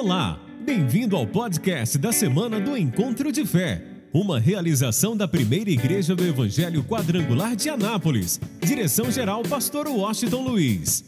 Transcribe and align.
Olá, 0.00 0.38
bem-vindo 0.60 1.16
ao 1.16 1.26
podcast 1.26 1.98
da 1.98 2.12
semana 2.12 2.60
do 2.60 2.76
Encontro 2.76 3.32
de 3.32 3.44
Fé, 3.44 3.82
uma 4.12 4.38
realização 4.38 5.16
da 5.16 5.26
primeira 5.26 5.70
igreja 5.70 6.14
do 6.14 6.24
Evangelho 6.24 6.84
Quadrangular 6.84 7.56
de 7.56 7.68
Anápolis. 7.68 8.40
Direção-geral, 8.60 9.42
Pastor 9.42 9.88
Washington 9.88 10.42
Luiz. 10.42 11.04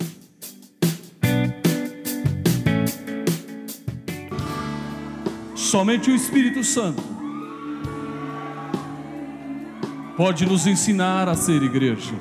Somente 5.54 6.10
o 6.10 6.16
Espírito 6.16 6.64
Santo 6.64 7.00
pode 10.16 10.44
nos 10.44 10.66
ensinar 10.66 11.28
a 11.28 11.36
ser 11.36 11.62
igreja. 11.62 12.12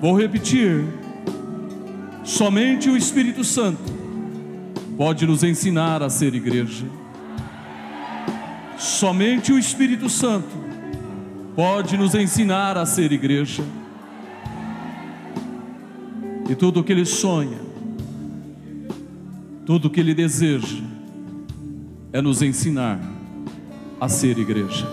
Vou 0.00 0.16
repetir. 0.16 0.84
Somente 2.22 2.88
o 2.88 2.96
Espírito 2.96 3.42
Santo 3.42 3.95
pode 4.96 5.26
nos 5.26 5.42
ensinar 5.42 6.02
a 6.02 6.08
ser 6.08 6.34
igreja. 6.34 6.86
Somente 8.78 9.52
o 9.52 9.58
Espírito 9.58 10.08
Santo 10.08 10.48
pode 11.54 11.96
nos 11.96 12.14
ensinar 12.14 12.76
a 12.76 12.86
ser 12.86 13.12
igreja. 13.12 13.62
E 16.48 16.54
tudo 16.54 16.80
o 16.80 16.84
que 16.84 16.92
ele 16.92 17.04
sonha, 17.04 17.58
tudo 19.66 19.88
o 19.88 19.90
que 19.90 20.00
ele 20.00 20.14
deseja, 20.14 20.82
é 22.12 22.22
nos 22.22 22.40
ensinar 22.40 23.00
a 24.00 24.08
ser 24.08 24.38
igreja. 24.38 24.86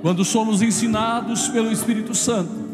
Quando 0.00 0.24
somos 0.24 0.62
ensinados 0.62 1.48
pelo 1.48 1.70
Espírito 1.70 2.14
Santo, 2.14 2.68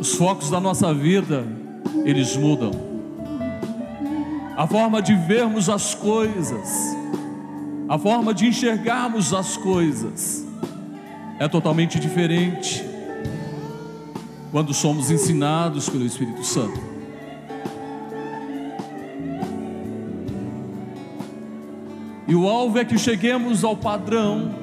os 0.00 0.14
focos 0.14 0.50
da 0.50 0.60
nossa 0.60 0.94
vida 0.94 1.57
eles 2.04 2.36
mudam. 2.36 2.70
A 4.56 4.66
forma 4.66 5.00
de 5.00 5.14
vermos 5.14 5.68
as 5.68 5.94
coisas, 5.94 6.96
a 7.88 7.98
forma 7.98 8.34
de 8.34 8.46
enxergarmos 8.46 9.32
as 9.32 9.56
coisas 9.56 10.44
é 11.38 11.46
totalmente 11.46 11.98
diferente 12.00 12.84
quando 14.50 14.74
somos 14.74 15.10
ensinados 15.10 15.88
pelo 15.88 16.04
Espírito 16.04 16.42
Santo. 16.44 16.80
E 22.26 22.34
o 22.34 22.46
alvo 22.46 22.78
é 22.78 22.84
que 22.84 22.98
cheguemos 22.98 23.64
ao 23.64 23.76
padrão 23.76 24.54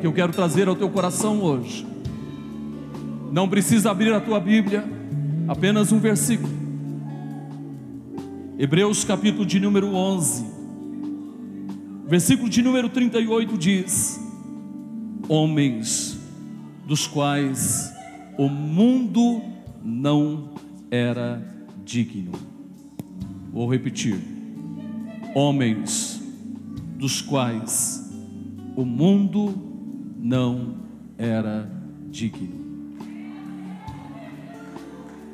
que 0.00 0.06
eu 0.06 0.12
quero 0.12 0.32
trazer 0.32 0.68
ao 0.68 0.76
teu 0.76 0.88
coração 0.88 1.40
hoje. 1.40 1.86
Não 3.32 3.48
precisa 3.48 3.90
abrir 3.90 4.12
a 4.12 4.20
tua 4.20 4.38
Bíblia, 4.38 4.84
apenas 5.48 5.90
um 5.90 5.98
versículo. 5.98 6.61
Hebreus 8.58 9.02
capítulo 9.02 9.46
de 9.46 9.58
número 9.58 9.94
11, 9.94 10.44
versículo 12.06 12.50
de 12.50 12.60
número 12.60 12.90
38 12.90 13.56
diz: 13.56 14.20
Homens 15.26 16.18
dos 16.86 17.06
quais 17.06 17.90
o 18.36 18.50
mundo 18.50 19.42
não 19.82 20.50
era 20.90 21.42
digno. 21.82 22.32
Vou 23.50 23.70
repetir: 23.70 24.20
Homens 25.34 26.22
dos 26.98 27.22
quais 27.22 28.12
o 28.76 28.84
mundo 28.84 29.54
não 30.18 30.76
era 31.16 31.70
digno. 32.10 32.60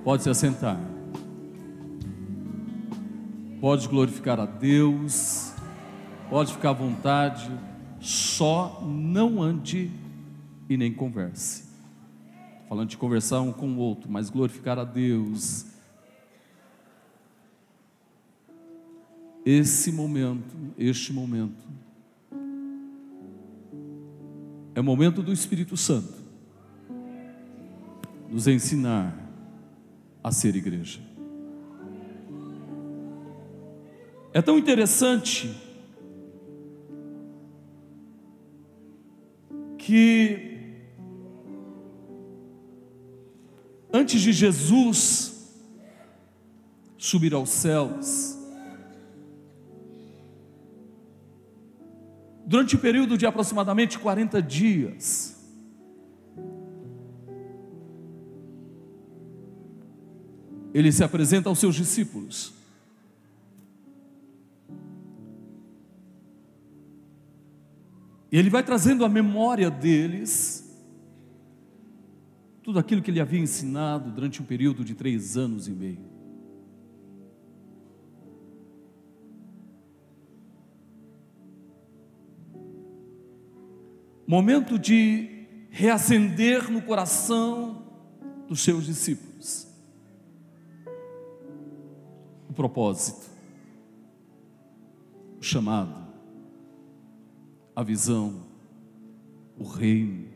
Pode 0.04 0.22
se 0.22 0.30
assentar. 0.30 0.97
Pode 3.60 3.88
glorificar 3.88 4.38
a 4.38 4.46
Deus, 4.46 5.52
pode 6.30 6.52
ficar 6.52 6.70
à 6.70 6.72
vontade, 6.72 7.50
só 8.00 8.80
não 8.86 9.42
ande 9.42 9.90
e 10.68 10.76
nem 10.76 10.92
converse. 10.92 11.64
Falando 12.68 12.90
de 12.90 12.96
conversar 12.96 13.40
um 13.40 13.52
com 13.52 13.68
o 13.72 13.78
outro, 13.78 14.08
mas 14.08 14.30
glorificar 14.30 14.78
a 14.78 14.84
Deus. 14.84 15.66
Esse 19.44 19.90
momento, 19.90 20.54
este 20.76 21.12
momento, 21.12 21.66
é 24.74 24.80
o 24.80 24.84
momento 24.84 25.20
do 25.20 25.32
Espírito 25.32 25.76
Santo 25.76 26.14
nos 28.30 28.46
ensinar 28.46 29.16
a 30.22 30.30
ser 30.30 30.54
igreja. 30.54 31.07
É 34.32 34.42
tão 34.42 34.58
interessante 34.58 35.54
que 39.78 40.48
antes 43.92 44.20
de 44.20 44.32
Jesus 44.32 45.56
subir 46.98 47.32
aos 47.32 47.48
céus, 47.48 48.36
durante 52.44 52.74
o 52.74 52.78
um 52.78 52.80
período 52.80 53.16
de 53.16 53.24
aproximadamente 53.24 53.98
40 53.98 54.42
dias, 54.42 55.36
ele 60.74 60.92
se 60.92 61.02
apresenta 61.02 61.48
aos 61.48 61.58
seus 61.58 61.74
discípulos. 61.74 62.57
E 68.30 68.38
ele 68.38 68.50
vai 68.50 68.62
trazendo 68.62 69.04
a 69.04 69.08
memória 69.08 69.70
deles 69.70 70.64
tudo 72.62 72.78
aquilo 72.78 73.00
que 73.00 73.10
ele 73.10 73.20
havia 73.20 73.40
ensinado 73.40 74.10
durante 74.10 74.42
um 74.42 74.44
período 74.44 74.84
de 74.84 74.94
três 74.94 75.36
anos 75.36 75.66
e 75.66 75.70
meio. 75.70 76.06
Momento 84.26 84.78
de 84.78 85.46
reacender 85.70 86.70
no 86.70 86.82
coração 86.82 87.82
dos 88.46 88.60
seus 88.60 88.84
discípulos 88.84 89.66
o 92.50 92.52
propósito, 92.52 93.30
o 95.38 95.42
chamado 95.42 96.07
a 97.78 97.82
visão, 97.84 98.44
o 99.56 99.62
reino. 99.62 100.26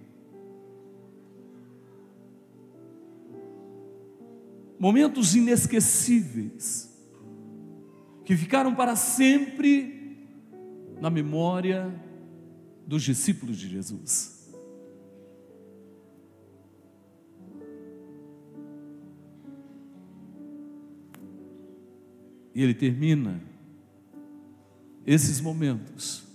Momentos 4.79 5.35
inesquecíveis, 5.35 6.97
que 8.25 8.37
ficaram 8.37 8.77
para 8.77 8.95
sempre 8.95 10.25
na 11.01 11.11
memória 11.11 11.93
dos 12.87 13.03
discípulos 13.03 13.59
de 13.59 13.69
Jesus. 13.69 14.49
E 22.55 22.63
ele 22.63 22.75
termina 22.75 23.43
esses 25.05 25.41
momentos 25.41 26.32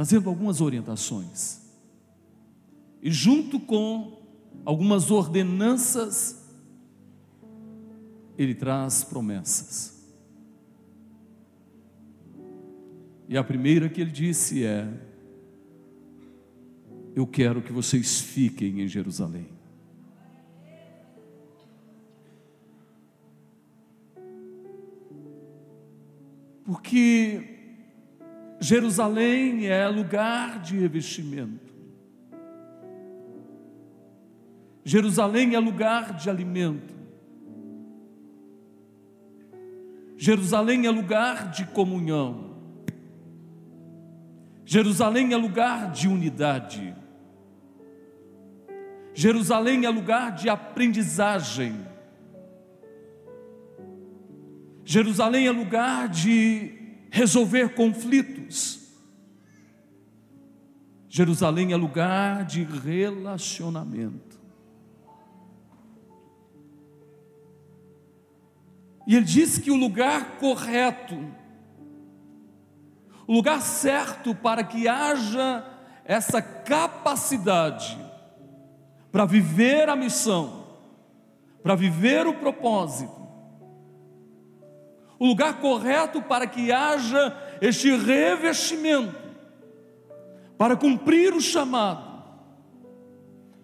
trazendo 0.00 0.30
algumas 0.30 0.62
orientações. 0.62 1.60
E 3.02 3.10
junto 3.10 3.60
com 3.60 4.18
algumas 4.64 5.10
ordenanças, 5.10 6.42
ele 8.38 8.54
traz 8.54 9.04
promessas. 9.04 10.10
E 13.28 13.36
a 13.36 13.44
primeira 13.44 13.90
que 13.90 14.00
ele 14.00 14.10
disse 14.10 14.64
é: 14.64 14.88
Eu 17.14 17.26
quero 17.26 17.60
que 17.60 17.70
vocês 17.70 18.22
fiquem 18.22 18.80
em 18.80 18.88
Jerusalém. 18.88 19.48
Porque 26.64 27.59
Jerusalém 28.60 29.68
é 29.68 29.88
lugar 29.88 30.60
de 30.60 30.78
revestimento. 30.78 31.74
Jerusalém 34.84 35.54
é 35.54 35.58
lugar 35.58 36.14
de 36.14 36.28
alimento. 36.28 36.94
Jerusalém 40.16 40.86
é 40.86 40.90
lugar 40.90 41.50
de 41.50 41.64
comunhão. 41.64 42.50
Jerusalém 44.66 45.32
é 45.32 45.36
lugar 45.36 45.90
de 45.90 46.06
unidade. 46.06 46.94
Jerusalém 49.14 49.86
é 49.86 49.88
lugar 49.88 50.32
de 50.32 50.50
aprendizagem. 50.50 51.74
Jerusalém 54.84 55.46
é 55.46 55.50
lugar 55.50 56.08
de 56.08 56.72
resolver 57.10 57.74
conflitos. 57.74 58.39
Jerusalém 61.08 61.72
é 61.72 61.76
lugar 61.76 62.44
de 62.44 62.62
relacionamento. 62.62 64.38
E 69.06 69.16
ele 69.16 69.24
diz 69.24 69.58
que 69.58 69.72
o 69.72 69.76
lugar 69.76 70.36
correto, 70.38 71.16
o 73.26 73.32
lugar 73.32 73.60
certo 73.60 74.34
para 74.34 74.62
que 74.62 74.86
haja 74.86 75.66
essa 76.04 76.40
capacidade 76.40 77.98
para 79.10 79.24
viver 79.24 79.88
a 79.88 79.96
missão, 79.96 80.64
para 81.62 81.74
viver 81.74 82.26
o 82.26 82.34
propósito, 82.34 83.20
o 85.18 85.26
lugar 85.26 85.60
correto 85.60 86.22
para 86.22 86.46
que 86.46 86.70
haja 86.70 87.36
este 87.60 87.94
revestimento, 87.96 89.16
para 90.56 90.76
cumprir 90.76 91.32
o 91.32 91.40
chamado, 91.40 92.22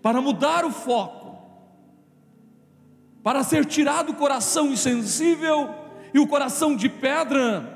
para 0.03 0.21
mudar 0.21 0.65
o 0.65 0.71
foco, 0.71 1.37
para 3.23 3.43
ser 3.43 3.65
tirado 3.65 4.11
o 4.11 4.15
coração 4.15 4.69
insensível 4.69 5.75
e 6.15 6.19
o 6.19 6.27
coração 6.27 6.77
de 6.77 6.89
pedra, 6.89 7.75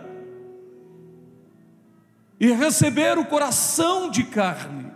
e 2.39 2.53
receber 2.53 3.19
o 3.19 3.27
coração 3.27 4.09
de 4.11 4.25
carne, 4.25 4.91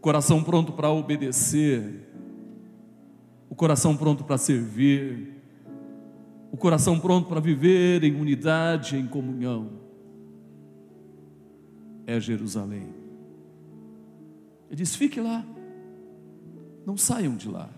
coração 0.00 0.42
pronto 0.42 0.72
para 0.72 0.90
obedecer, 0.90 2.06
o 3.50 3.54
coração 3.54 3.96
pronto 3.96 4.22
para 4.22 4.38
servir, 4.38 5.35
o 6.56 6.58
coração 6.58 6.98
pronto 6.98 7.28
para 7.28 7.38
viver 7.38 8.02
em 8.02 8.18
unidade, 8.18 8.96
em 8.96 9.06
comunhão, 9.06 9.72
é 12.06 12.18
Jerusalém. 12.18 12.94
Ele 14.66 14.76
diz: 14.76 14.96
fique 14.96 15.20
lá, 15.20 15.44
não 16.86 16.96
saiam 16.96 17.36
de 17.36 17.46
lá, 17.46 17.68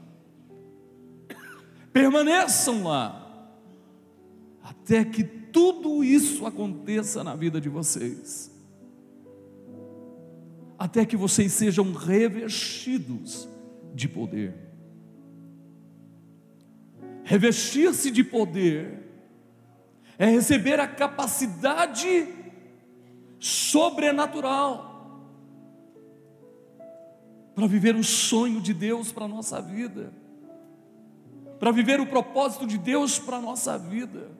permaneçam 1.92 2.84
lá, 2.84 3.52
até 4.62 5.04
que 5.04 5.24
tudo 5.24 6.04
isso 6.04 6.46
aconteça 6.46 7.24
na 7.24 7.34
vida 7.34 7.60
de 7.60 7.68
vocês, 7.68 8.48
até 10.78 11.04
que 11.04 11.16
vocês 11.16 11.52
sejam 11.52 11.92
revestidos 11.92 13.48
de 13.92 14.08
poder. 14.08 14.67
Revestir-se 17.28 18.10
de 18.10 18.24
poder 18.24 19.06
é 20.18 20.24
receber 20.24 20.80
a 20.80 20.88
capacidade 20.88 22.26
sobrenatural 23.38 25.20
para 27.54 27.66
viver 27.66 27.94
o 27.94 28.02
sonho 28.02 28.62
de 28.62 28.72
Deus 28.72 29.12
para 29.12 29.26
a 29.26 29.28
nossa 29.28 29.60
vida, 29.60 30.10
para 31.60 31.70
viver 31.70 32.00
o 32.00 32.06
propósito 32.06 32.66
de 32.66 32.78
Deus 32.78 33.18
para 33.18 33.36
a 33.36 33.42
nossa 33.42 33.76
vida. 33.76 34.30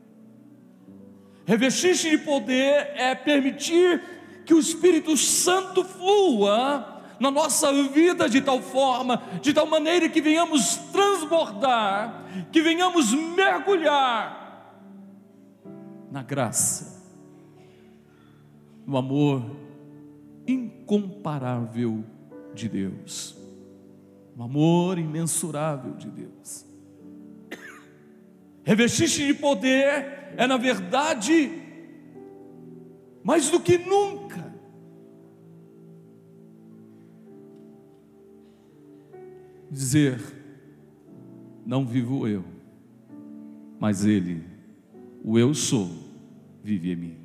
Revestir-se 1.44 2.08
de 2.08 2.17
poder 2.17 2.93
é 2.96 3.14
permitir 3.14 4.02
que 4.46 4.55
o 4.55 4.58
Espírito 4.58 5.14
Santo 5.14 5.84
flua 5.84 6.98
na 7.19 7.31
nossa 7.31 7.73
vida 7.88 8.29
de 8.29 8.41
tal 8.41 8.61
forma, 8.61 9.23
de 9.43 9.53
tal 9.53 9.67
maneira 9.67 10.09
que 10.09 10.20
venhamos 10.20 10.76
transbordar, 10.93 12.25
que 12.53 12.61
venhamos 12.61 13.12
mergulhar 13.12 14.38
na 16.11 16.23
graça, 16.23 17.03
no 18.87 18.97
amor 18.97 19.43
incomparável 20.47 22.05
de 22.55 22.69
Deus, 22.69 23.37
no 24.35 24.44
amor 24.44 24.99
imensurável 24.99 25.94
de 25.94 26.11
Deus. 26.11 26.67
Revestir-se 28.65 29.26
de 29.26 29.35
poder 29.35 30.19
é, 30.37 30.47
na 30.47 30.56
verdade, 30.56 31.50
mais 33.23 33.50
do 33.50 33.61
que 33.61 33.79
nunca, 33.79 34.48
dizer: 39.70 40.20
não 41.65 41.87
vivo 41.87 42.26
eu, 42.26 42.44
mas 43.79 44.05
Ele, 44.05 44.43
o 45.23 45.38
eu 45.38 45.55
sou, 45.55 45.91
vive 46.62 46.93
em 46.93 46.97
mim. 46.97 47.17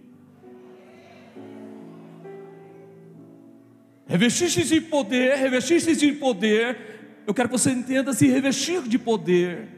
Revestir-se 4.06 4.64
de 4.64 4.82
poder, 4.82 5.38
revestir-se 5.38 5.96
de 5.96 6.12
poder, 6.12 7.24
eu 7.26 7.34
quero 7.34 7.48
que 7.48 7.58
você 7.58 7.72
entenda 7.72 8.14
se 8.14 8.28
revestir 8.28 8.84
de 8.84 9.00
poder. 9.00 9.70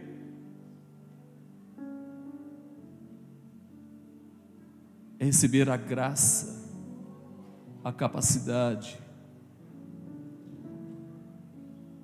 É 5.19 5.25
receber 5.25 5.69
a 5.69 5.77
graça, 5.77 6.69
a 7.83 7.93
capacidade, 7.93 8.99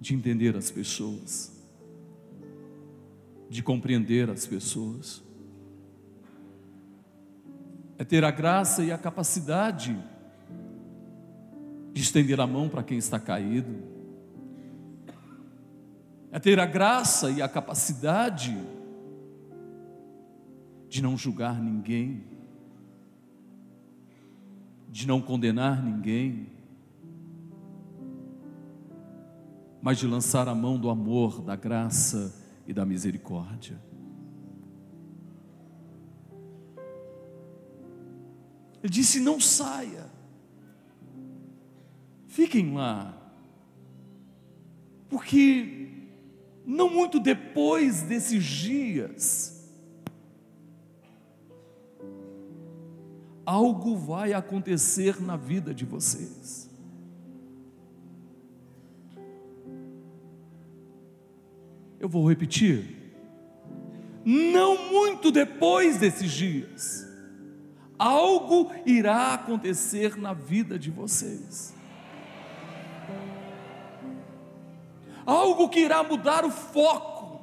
de 0.02 0.16
entender 0.16 0.58
as 0.58 0.72
pessoas, 0.72 1.56
de 3.48 3.62
compreender 3.62 4.32
as 4.32 4.48
pessoas, 4.48 5.22
é 8.00 8.04
ter 8.04 8.24
a 8.24 8.32
graça 8.32 8.84
e 8.84 8.92
a 8.92 8.98
capacidade 8.98 9.96
de 11.94 12.02
estender 12.02 12.42
a 12.42 12.48
mão 12.48 12.68
para 12.68 12.82
quem 12.82 12.98
está 12.98 13.20
caído, 13.20 13.76
é 16.32 16.40
ter 16.40 16.60
a 16.60 16.66
graça 16.66 17.30
e 17.30 17.40
a 17.40 17.48
capacidade 17.48 18.58
de 20.90 21.00
não 21.00 21.16
julgar 21.16 21.62
ninguém, 21.62 22.24
de 24.90 25.06
não 25.06 25.22
condenar 25.22 25.84
ninguém, 25.84 26.48
mas 29.82 29.98
de 29.98 30.08
lançar 30.08 30.48
a 30.48 30.56
mão 30.56 30.80
do 30.80 30.90
amor, 30.90 31.42
da 31.42 31.56
graça 31.56 32.34
e 32.68 32.74
da 32.74 32.86
misericórdia. 32.86 33.82
Ele 38.84 38.92
disse: 38.92 39.20
Não 39.20 39.40
saia, 39.40 40.10
fiquem 42.28 42.74
lá, 42.74 43.18
porque 45.10 45.90
não 46.66 46.90
muito 46.90 47.20
depois 47.20 48.04
desses 48.04 48.44
dias, 48.44 49.70
algo 53.46 53.96
vai 53.98 54.34
acontecer 54.34 55.22
na 55.22 55.36
vida 55.36 55.74
de 55.74 55.86
vocês. 55.86 56.71
Eu 62.02 62.10
vou 62.10 62.28
repetir. 62.28 62.98
Não 64.26 64.90
muito 64.92 65.32
depois 65.32 65.98
desses 65.98 66.32
dias, 66.32 67.08
algo 67.98 68.72
irá 68.88 69.36
acontecer 69.36 70.18
na 70.18 70.34
vida 70.34 70.80
de 70.80 70.90
vocês. 70.90 71.76
Algo 75.24 75.70
que 75.70 75.82
irá 75.82 76.02
mudar 76.02 76.44
o 76.44 76.50
foco 76.50 77.40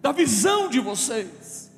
da 0.00 0.12
visão 0.12 0.68
de 0.68 0.78
vocês. 0.78 1.68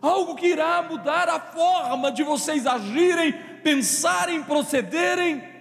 Algo 0.00 0.36
que 0.36 0.46
irá 0.46 0.80
mudar 0.80 1.28
a 1.28 1.40
forma 1.40 2.12
de 2.12 2.22
vocês 2.22 2.68
agirem, 2.68 3.32
pensarem, 3.64 4.44
procederem 4.44 5.57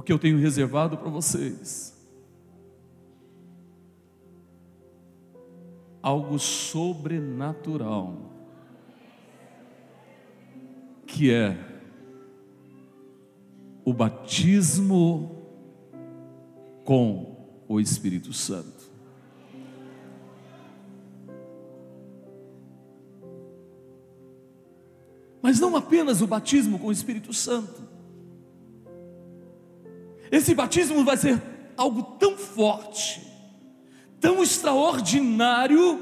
porque 0.00 0.14
eu 0.14 0.18
tenho 0.18 0.38
reservado 0.38 0.96
para 0.96 1.10
vocês 1.10 1.94
algo 6.02 6.38
sobrenatural, 6.38 8.32
que 11.06 11.30
é 11.30 11.54
o 13.84 13.92
batismo 13.92 15.44
com 16.82 17.36
o 17.68 17.78
Espírito 17.78 18.32
Santo. 18.32 18.90
Mas 25.42 25.60
não 25.60 25.76
apenas 25.76 26.22
o 26.22 26.26
batismo 26.26 26.78
com 26.78 26.86
o 26.86 26.92
Espírito 26.92 27.34
Santo. 27.34 27.89
Esse 30.30 30.54
batismo 30.54 31.04
vai 31.04 31.16
ser 31.16 31.42
algo 31.76 32.02
tão 32.18 32.36
forte, 32.36 33.26
tão 34.20 34.42
extraordinário 34.42 35.98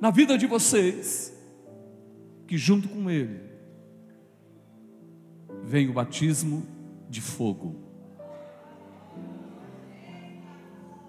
na 0.00 0.10
vida 0.10 0.38
de 0.38 0.46
vocês, 0.46 1.36
que 2.46 2.56
junto 2.56 2.88
com 2.88 3.10
ele 3.10 3.40
vem 5.64 5.88
o 5.88 5.92
batismo 5.92 6.66
de 7.08 7.20
fogo. 7.20 7.76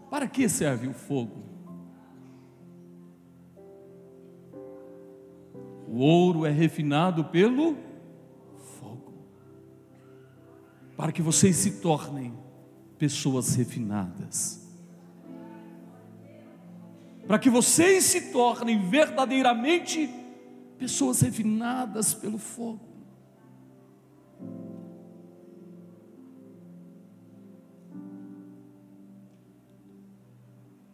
Para 0.10 0.28
que 0.28 0.48
serve 0.48 0.88
o 0.88 0.94
fogo? 0.94 1.44
O 5.88 5.98
ouro 6.00 6.46
é 6.46 6.50
refinado 6.50 7.26
pelo 7.26 7.78
fogo, 8.80 9.14
para 10.98 11.12
que 11.12 11.22
vocês 11.22 11.56
se 11.56 11.82
tornem 11.82 12.43
pessoas 13.04 13.54
refinadas. 13.56 14.66
Para 17.28 17.38
que 17.38 17.50
vocês 17.50 18.06
se 18.06 18.32
tornem 18.32 18.90
verdadeiramente 18.90 20.10
pessoas 20.78 21.20
refinadas 21.20 22.14
pelo 22.14 22.38
fogo. 22.38 22.80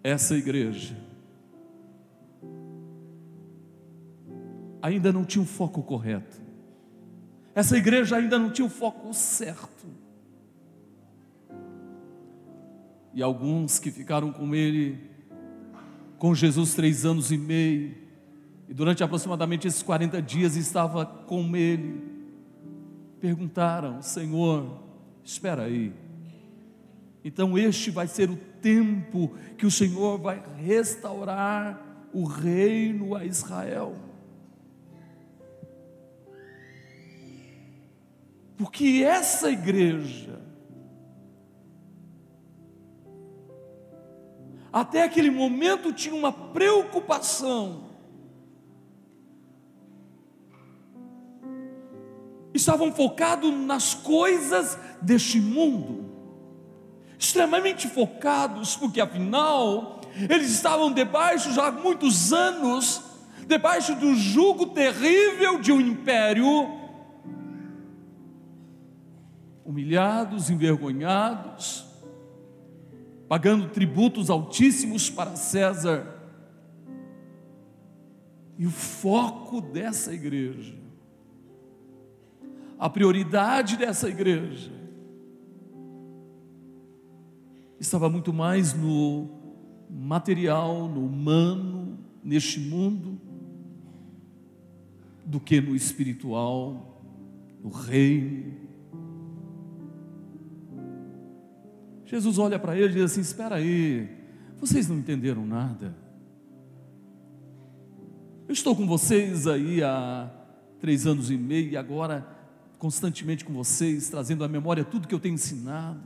Essa 0.04 0.36
igreja 0.36 0.98
ainda 4.82 5.14
não 5.14 5.24
tinha 5.24 5.44
o 5.44 5.46
foco 5.46 5.84
correto. 5.84 6.42
Essa 7.54 7.78
igreja 7.78 8.18
ainda 8.18 8.40
não 8.40 8.50
tinha 8.50 8.66
o 8.66 8.70
foco 8.70 9.14
certo. 9.14 10.09
E 13.14 13.24
alguns 13.24 13.80
que 13.80 13.92
ficaram 13.92 14.32
com 14.32 14.54
ele, 14.54 15.10
com 16.18 16.36
Jesus 16.36 16.74
três 16.74 17.06
anos 17.06 17.32
e 17.32 17.38
meio, 17.38 17.96
e 18.68 18.74
durante 18.74 19.04
aproximadamente 19.04 19.68
esses 19.68 19.82
40 19.82 20.22
dias 20.22 20.56
estava 20.56 21.06
com 21.06 21.56
ele, 21.56 22.02
perguntaram: 23.20 24.02
Senhor, 24.02 24.80
espera 25.24 25.64
aí. 25.64 25.92
Então 27.24 27.58
este 27.58 27.90
vai 27.90 28.08
ser 28.08 28.30
o 28.30 28.38
tempo 28.62 29.36
que 29.58 29.66
o 29.66 29.72
Senhor 29.72 30.20
vai 30.20 30.42
restaurar 30.58 32.10
o 32.14 32.26
reino 32.26 33.16
a 33.16 33.26
Israel. 33.26 33.96
Porque 38.58 39.04
essa 39.06 39.50
igreja, 39.50 40.42
até 44.80 45.04
aquele 45.04 45.30
momento 45.30 45.92
tinha 45.92 46.16
uma 46.16 46.32
preocupação. 46.32 47.90
Estavam 52.54 52.92
focados 52.92 53.54
nas 53.54 53.94
coisas 53.94 54.78
deste 55.02 55.40
mundo, 55.40 56.10
extremamente 57.18 57.88
focados, 57.88 58.76
porque 58.76 59.00
afinal, 59.00 60.02
eles 60.30 60.50
estavam 60.52 60.92
debaixo 60.92 61.52
já 61.54 61.68
há 61.68 61.72
muitos 61.72 62.34
anos, 62.34 63.02
debaixo 63.48 63.96
do 63.96 64.16
jugo 64.16 64.68
terrível 64.68 65.60
de 65.60 65.72
um 65.72 65.80
império 65.80 66.80
humilhados, 69.64 70.50
envergonhados, 70.50 71.89
pagando 73.30 73.70
tributos 73.70 74.32
altíssimos 74.32 75.08
para 75.08 75.36
César. 75.36 76.18
E 78.58 78.66
o 78.66 78.72
foco 78.72 79.62
dessa 79.62 80.12
igreja, 80.12 80.76
a 82.78 82.90
prioridade 82.90 83.78
dessa 83.78 84.10
igreja, 84.10 84.72
estava 87.80 88.10
muito 88.10 88.34
mais 88.34 88.74
no 88.74 89.30
material, 89.90 90.90
no 90.90 91.06
humano, 91.06 92.00
neste 92.24 92.60
mundo, 92.60 93.22
do 95.24 95.40
que 95.40 95.62
no 95.62 95.76
espiritual, 95.76 97.00
no 97.64 97.70
reino, 97.70 98.69
Jesus 102.10 102.40
olha 102.40 102.58
para 102.58 102.76
ele 102.76 102.90
e 102.90 102.94
diz 102.94 103.04
assim: 103.04 103.22
Espera 103.22 103.56
aí, 103.56 104.10
vocês 104.60 104.90
não 104.90 104.98
entenderam 104.98 105.46
nada. 105.46 105.96
Eu 108.48 108.54
estou 108.54 108.76
com 108.76 108.88
vocês 108.88 109.46
aí 109.46 109.84
há 109.84 110.28
três 110.80 111.06
anos 111.06 111.30
e 111.30 111.38
meio 111.38 111.70
e 111.70 111.78
agora 111.78 112.28
constantemente 112.80 113.46
com 113.46 113.54
vocês, 113.54 114.10
trazendo 114.10 114.44
à 114.44 114.48
memória 114.48 114.84
tudo 114.84 115.08
que 115.08 115.14
eu 115.14 115.20
tenho 115.20 115.36
ensinado 115.36 116.02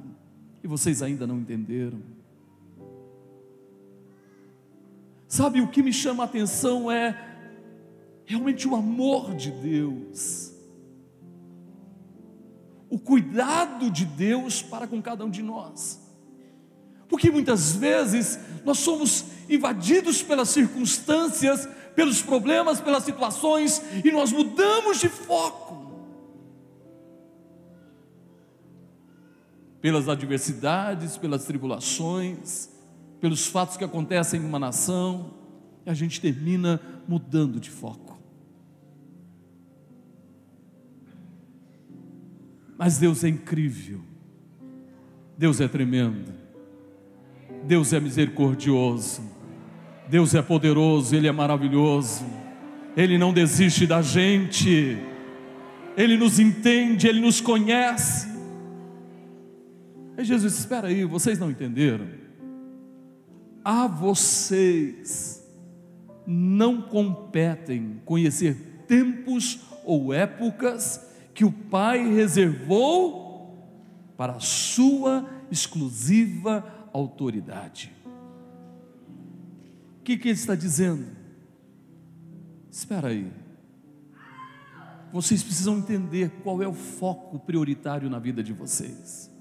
e 0.62 0.68
vocês 0.68 1.02
ainda 1.02 1.26
não 1.26 1.40
entenderam. 1.40 2.02
Sabe, 5.26 5.62
o 5.62 5.70
que 5.70 5.82
me 5.82 5.94
chama 5.94 6.24
a 6.24 6.26
atenção 6.26 6.92
é 6.92 7.38
realmente 8.26 8.68
o 8.68 8.76
amor 8.76 9.36
de 9.36 9.52
Deus 9.52 10.53
o 12.94 13.00
cuidado 13.00 13.90
de 13.90 14.06
Deus 14.06 14.62
para 14.62 14.86
com 14.86 15.02
cada 15.02 15.26
um 15.26 15.30
de 15.30 15.42
nós. 15.42 16.00
Porque 17.10 17.32
muitas 17.32 17.76
vezes 17.76 18.38
nós 18.64 18.78
somos 18.78 19.26
invadidos 19.50 20.22
pelas 20.22 20.50
circunstâncias, 20.50 21.68
pelos 21.96 22.22
problemas, 22.22 22.80
pelas 22.80 23.04
situações 23.04 23.82
e 24.06 24.12
nós 24.12 24.32
mudamos 24.32 25.00
de 25.00 25.10
foco. 25.10 25.92
Pelas 29.82 30.08
adversidades, 30.08 31.18
pelas 31.18 31.46
tribulações, 31.46 32.70
pelos 33.20 33.48
fatos 33.48 33.76
que 33.76 33.84
acontecem 33.84 34.40
em 34.40 34.46
uma 34.46 34.60
nação, 34.60 35.34
e 35.84 35.90
a 35.90 35.96
gente 35.96 36.22
termina 36.22 36.80
mudando 37.08 37.60
de 37.60 37.72
foco. 37.72 38.03
Mas 42.78 42.98
Deus 42.98 43.24
é 43.24 43.30
incrível, 43.30 44.02
Deus 45.38 45.62
é 45.62 45.68
tremendo, 45.68 46.34
Deus 47.64 47.94
é 47.94 48.00
misericordioso, 48.00 49.22
Deus 50.10 50.34
é 50.36 50.42
poderoso, 50.42 51.16
Ele 51.16 51.28
é 51.28 51.32
maravilhoso, 51.32 52.26
Ele 52.98 53.18
não 53.18 53.32
desiste 53.32 53.86
da 53.86 54.02
gente, 54.02 54.98
Ele 55.96 56.18
nos 56.18 56.40
entende, 56.40 57.08
Ele 57.08 57.22
nos 57.22 57.40
conhece. 57.40 58.28
Aí 60.18 60.24
Jesus, 60.24 60.58
espera 60.60 60.88
aí, 60.88 61.06
vocês 61.06 61.40
não 61.40 61.50
entenderam? 61.50 62.08
A 63.64 63.88
vocês 63.88 65.44
não 66.26 66.82
competem 66.82 68.02
conhecer 68.06 68.56
tempos 68.88 69.62
ou 69.84 70.14
épocas 70.14 71.13
que 71.34 71.44
o 71.44 71.52
Pai 71.52 72.14
reservou 72.14 73.58
para 74.16 74.34
a 74.34 74.40
sua 74.40 75.28
exclusiva 75.52 76.64
autoridade. 76.94 77.92
O 80.00 80.04
que, 80.04 80.18
que 80.18 80.30
ele 80.30 80.38
está 80.38 80.54
dizendo? 80.54 81.06
Espera 82.70 83.10
aí. 83.10 83.32
Vocês 85.12 85.44
precisam 85.44 85.78
entender 85.78 86.32
qual 86.44 86.62
é 86.62 86.68
o 86.68 86.74
foco 86.74 87.40
prioritário 87.40 88.10
na 88.10 88.20
vida 88.20 88.44
de 88.44 88.52
vocês. 88.52 89.32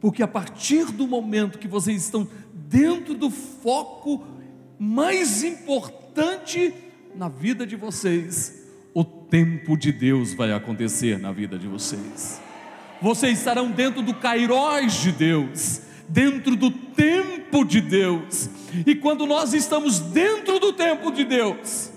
Porque 0.00 0.22
a 0.22 0.28
partir 0.28 0.86
do 0.92 1.06
momento 1.06 1.58
que 1.58 1.68
vocês 1.68 2.02
estão 2.02 2.28
dentro 2.52 3.14
do 3.14 3.30
foco 3.30 4.24
mais 4.78 5.42
importante 5.42 6.74
na 7.14 7.28
vida 7.28 7.66
de 7.66 7.76
vocês, 7.76 8.65
tempo 9.30 9.76
de 9.76 9.92
Deus 9.92 10.34
vai 10.34 10.52
acontecer 10.52 11.18
na 11.18 11.32
vida 11.32 11.58
de 11.58 11.66
vocês. 11.66 12.40
Vocês 13.00 13.38
estarão 13.38 13.70
dentro 13.70 14.02
do 14.02 14.14
Cairóis 14.14 14.94
de 14.94 15.12
Deus, 15.12 15.82
dentro 16.08 16.56
do 16.56 16.70
tempo 16.70 17.64
de 17.64 17.80
Deus. 17.80 18.48
E 18.86 18.94
quando 18.94 19.26
nós 19.26 19.52
estamos 19.52 20.00
dentro 20.00 20.58
do 20.58 20.72
tempo 20.72 21.10
de 21.10 21.24
Deus, 21.24 21.92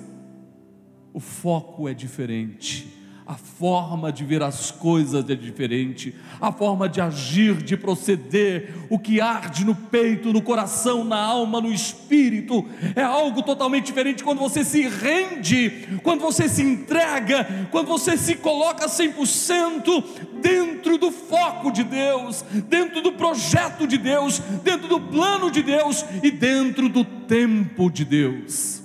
o 1.14 1.20
foco 1.20 1.88
é 1.88 1.94
diferente, 1.94 2.99
a 3.30 3.36
forma 3.36 4.12
de 4.12 4.26
ver 4.26 4.42
as 4.42 4.72
coisas 4.72 5.30
é 5.30 5.36
diferente, 5.36 6.16
a 6.42 6.52
forma 6.52 6.90
de 6.90 7.00
agir, 7.00 7.58
de 7.58 7.78
proceder, 7.78 8.74
o 8.90 8.98
que 8.98 9.22
arde 9.22 9.64
no 9.64 9.76
peito, 9.76 10.34
no 10.34 10.42
coração, 10.42 11.04
na 11.04 11.18
alma, 11.18 11.62
no 11.62 11.72
espírito, 11.72 12.66
é 12.96 13.04
algo 13.04 13.44
totalmente 13.44 13.86
diferente 13.86 14.24
quando 14.24 14.40
você 14.40 14.64
se 14.66 14.82
rende, 14.82 16.00
quando 16.02 16.22
você 16.22 16.50
se 16.50 16.64
entrega, 16.64 17.68
quando 17.70 17.86
você 17.86 18.18
se 18.18 18.34
coloca 18.34 18.88
100% 18.88 20.04
dentro 20.42 20.98
do 20.98 21.12
foco 21.12 21.70
de 21.72 21.84
Deus, 21.84 22.44
dentro 22.68 23.00
do 23.00 23.12
projeto 23.12 23.86
de 23.86 24.00
Deus, 24.00 24.40
dentro 24.64 24.88
do 24.88 25.00
plano 25.00 25.52
de 25.52 25.62
Deus 25.62 26.04
e 26.24 26.32
dentro 26.32 26.90
do 26.90 27.06
tempo 27.06 27.92
de 27.92 28.04
Deus. 28.04 28.79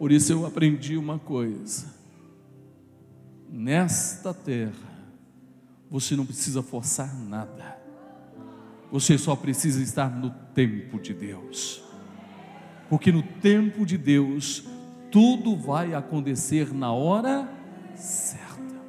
Por 0.00 0.10
isso 0.10 0.32
eu 0.32 0.46
aprendi 0.46 0.96
uma 0.96 1.18
coisa: 1.18 1.84
nesta 3.52 4.32
terra, 4.32 4.72
você 5.90 6.16
não 6.16 6.24
precisa 6.24 6.62
forçar 6.62 7.14
nada, 7.14 7.78
você 8.90 9.18
só 9.18 9.36
precisa 9.36 9.82
estar 9.82 10.08
no 10.08 10.30
tempo 10.54 10.98
de 10.98 11.12
Deus, 11.12 11.84
porque 12.88 13.12
no 13.12 13.22
tempo 13.22 13.84
de 13.84 13.98
Deus, 13.98 14.64
tudo 15.10 15.54
vai 15.54 15.92
acontecer 15.92 16.72
na 16.72 16.90
hora 16.90 17.46
certa, 17.94 18.80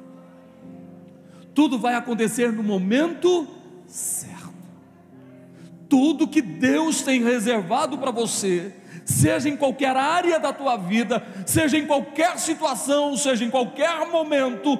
tudo 1.54 1.78
vai 1.78 1.94
acontecer 1.94 2.50
no 2.50 2.62
momento 2.62 3.46
certo, 3.86 4.54
tudo 5.90 6.26
que 6.26 6.40
Deus 6.40 7.02
tem 7.02 7.22
reservado 7.22 7.98
para 7.98 8.10
você 8.10 8.76
seja 9.04 9.48
em 9.48 9.56
qualquer 9.56 9.96
área 9.96 10.38
da 10.38 10.52
tua 10.52 10.76
vida, 10.76 11.22
seja 11.46 11.76
em 11.76 11.86
qualquer 11.86 12.38
situação, 12.38 13.16
seja 13.16 13.44
em 13.44 13.50
qualquer 13.50 14.06
momento, 14.06 14.76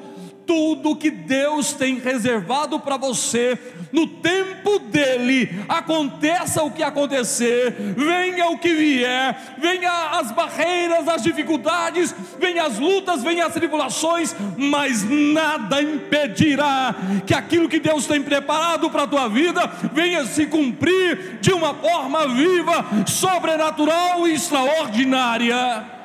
tudo 0.47 0.97
que 0.97 1.11
Deus 1.11 1.73
tem 1.73 1.99
reservado 1.99 2.81
para 2.81 2.97
você, 2.97 3.59
no 3.93 4.07
tempo 4.07 4.79
dele, 4.79 5.51
aconteça 5.69 6.63
o 6.63 6.71
que 6.71 6.83
acontecer, 6.83 7.75
venha 7.97 8.49
o 8.49 8.59
que 8.59 8.75
vier, 8.75 9.57
venha 9.59 10.19
as 10.19 10.33
barreiras, 10.33 11.07
as 11.07 11.23
dificuldades, 11.23 12.15
venha 12.39 12.65
as 12.65 12.79
lutas, 12.79 13.23
venha 13.23 13.47
as 13.47 13.53
tribulações, 13.53 14.35
mas 14.57 15.05
nada 15.05 15.83
impedirá 15.83 16.95
que 17.27 17.35
aquilo 17.35 17.69
que 17.69 17.79
Deus 17.79 18.07
tem 18.07 18.23
preparado 18.23 18.89
para 18.91 19.03
a 19.03 19.07
tua 19.07 19.29
vida 19.29 19.71
venha 19.93 20.25
se 20.25 20.47
cumprir 20.47 21.39
de 21.41 21.53
uma 21.53 21.75
forma 21.75 22.29
viva, 22.29 22.85
sobrenatural 23.07 24.27
e 24.27 24.35
extraordinária. 24.35 26.02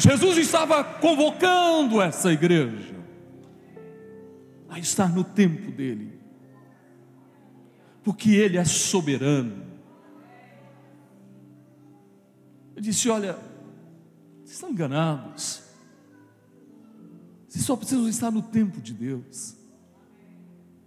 Jesus 0.00 0.38
estava 0.38 0.82
convocando 0.82 2.00
essa 2.00 2.32
igreja 2.32 2.94
a 4.66 4.78
estar 4.78 5.14
no 5.14 5.22
tempo 5.22 5.70
dele, 5.70 6.18
porque 8.02 8.30
ele 8.30 8.56
é 8.56 8.64
soberano. 8.64 9.62
Ele 12.74 12.80
disse: 12.80 13.10
Olha, 13.10 13.34
vocês 14.38 14.52
estão 14.52 14.70
enganados, 14.70 15.62
vocês 17.46 17.62
só 17.62 17.76
precisam 17.76 18.08
estar 18.08 18.30
no 18.30 18.40
tempo 18.40 18.80
de 18.80 18.94
Deus. 18.94 19.54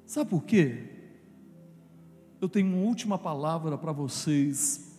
Sabe 0.07 0.31
por 0.31 0.43
quê? 0.43 0.89
Eu 2.41 2.49
tenho 2.49 2.67
uma 2.67 2.83
última 2.83 3.19
palavra 3.19 3.77
para 3.77 3.91
vocês 3.91 4.97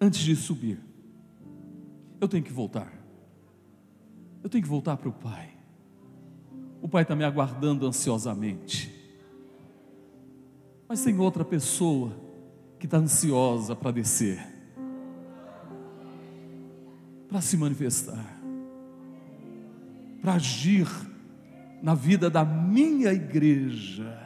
antes 0.00 0.20
de 0.20 0.36
subir. 0.36 0.85
Eu 2.20 2.28
tenho 2.28 2.42
que 2.42 2.52
voltar. 2.52 2.92
Eu 4.42 4.48
tenho 4.48 4.62
que 4.62 4.70
voltar 4.70 4.96
para 4.96 5.08
o 5.08 5.12
Pai. 5.12 5.50
O 6.80 6.88
Pai 6.88 7.02
está 7.02 7.16
me 7.16 7.24
aguardando 7.24 7.86
ansiosamente. 7.86 8.94
Mas 10.88 11.02
tem 11.02 11.18
outra 11.18 11.44
pessoa 11.44 12.12
que 12.78 12.86
está 12.86 12.98
ansiosa 12.98 13.74
para 13.74 13.90
descer, 13.90 14.38
para 17.28 17.40
se 17.40 17.56
manifestar, 17.56 18.38
para 20.22 20.34
agir 20.34 20.86
na 21.82 21.94
vida 21.94 22.30
da 22.30 22.44
minha 22.44 23.12
igreja, 23.12 24.16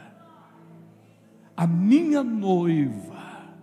a 1.57 1.65
minha 1.65 2.23
noiva, 2.23 3.55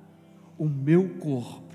o 0.59 0.69
meu 0.69 1.09
corpo 1.19 1.68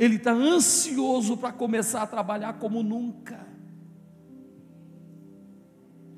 ele 0.00 0.16
está 0.16 0.32
ansioso 0.32 1.36
para 1.36 1.52
começar 1.52 2.00
a 2.00 2.06
trabalhar 2.06 2.54
como 2.54 2.82
nunca. 2.82 3.46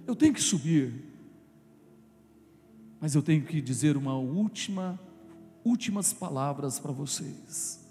Eu 0.06 0.14
tenho 0.14 0.32
que 0.32 0.40
subir, 0.40 1.04
mas 3.00 3.16
eu 3.16 3.22
tenho 3.24 3.44
que 3.44 3.60
dizer 3.60 3.96
uma 3.96 4.16
última, 4.16 5.00
últimas 5.64 6.12
palavras 6.12 6.78
para 6.78 6.92
vocês. 6.92 7.84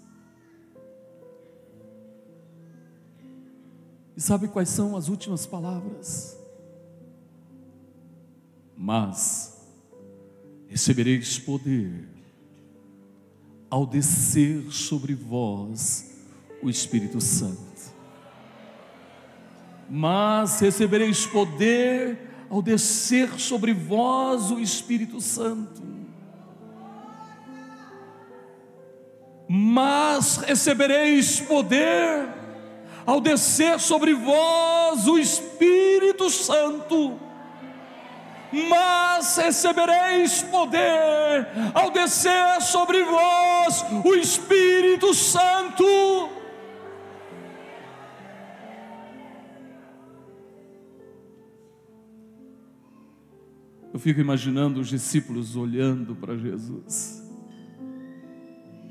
E 4.16 4.20
sabe 4.20 4.48
quais 4.48 4.70
são 4.70 4.96
as 4.96 5.08
últimas 5.10 5.44
palavras? 5.44 6.38
Mas 8.74 9.62
recebereis 10.68 11.38
poder 11.38 12.08
ao 13.72 13.86
descer 13.86 14.70
sobre 14.70 15.14
vós 15.14 16.14
o 16.62 16.68
Espírito 16.68 17.22
Santo. 17.22 17.56
Mas 19.88 20.60
recebereis 20.60 21.24
poder 21.24 22.18
ao 22.50 22.60
descer 22.60 23.40
sobre 23.40 23.72
vós 23.72 24.50
o 24.50 24.60
Espírito 24.60 25.22
Santo. 25.22 25.80
Mas 29.48 30.36
recebereis 30.36 31.40
poder 31.40 32.28
ao 33.06 33.22
descer 33.22 33.80
sobre 33.80 34.12
vós 34.12 35.08
o 35.08 35.16
Espírito 35.16 36.28
Santo 36.28 37.18
mas 38.52 39.36
recebereis 39.36 40.42
poder 40.42 41.48
ao 41.74 41.90
descer 41.90 42.60
sobre 42.60 43.02
vós 43.04 43.84
o 44.04 44.14
Espírito 44.14 45.14
Santo. 45.14 45.84
Eu 53.92 53.98
fico 53.98 54.20
imaginando 54.20 54.80
os 54.80 54.88
discípulos 54.88 55.56
olhando 55.56 56.14
para 56.16 56.36
Jesus. 56.36 57.22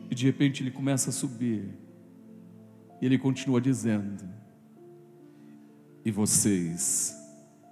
E 0.09 0.15
de 0.15 0.25
repente 0.25 0.61
ele 0.61 0.71
começa 0.71 1.09
a 1.09 1.13
subir. 1.13 1.69
E 3.01 3.05
ele 3.05 3.17
continua 3.17 3.59
dizendo: 3.59 4.23
E 6.05 6.11
vocês 6.11 7.20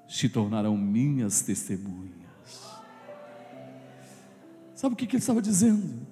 se 0.09 0.27
tornarão 0.27 0.75
minhas 0.75 1.41
testemunhas. 1.41 2.09
Sabe 4.73 4.93
o 4.93 4.97
que, 4.97 5.05
ele 5.05 5.17
estava 5.17 5.41
dizendo? 5.41 6.07